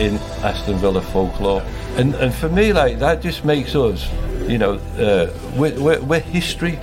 in 0.00 0.16
Aston 0.42 0.78
Villa 0.78 1.02
folklore. 1.02 1.62
And, 1.96 2.14
and 2.16 2.34
for 2.34 2.48
me, 2.48 2.72
like, 2.72 2.98
that 2.98 3.20
just 3.22 3.44
makes 3.44 3.74
us 3.74 4.10
you 4.48 4.58
know, 4.58 4.74
uh, 4.98 5.32
we're, 5.56 5.78
we're, 5.80 6.00
we're 6.02 6.20
history, 6.20 6.78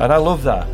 and 0.00 0.12
I 0.12 0.16
love 0.16 0.42
that. 0.44 0.66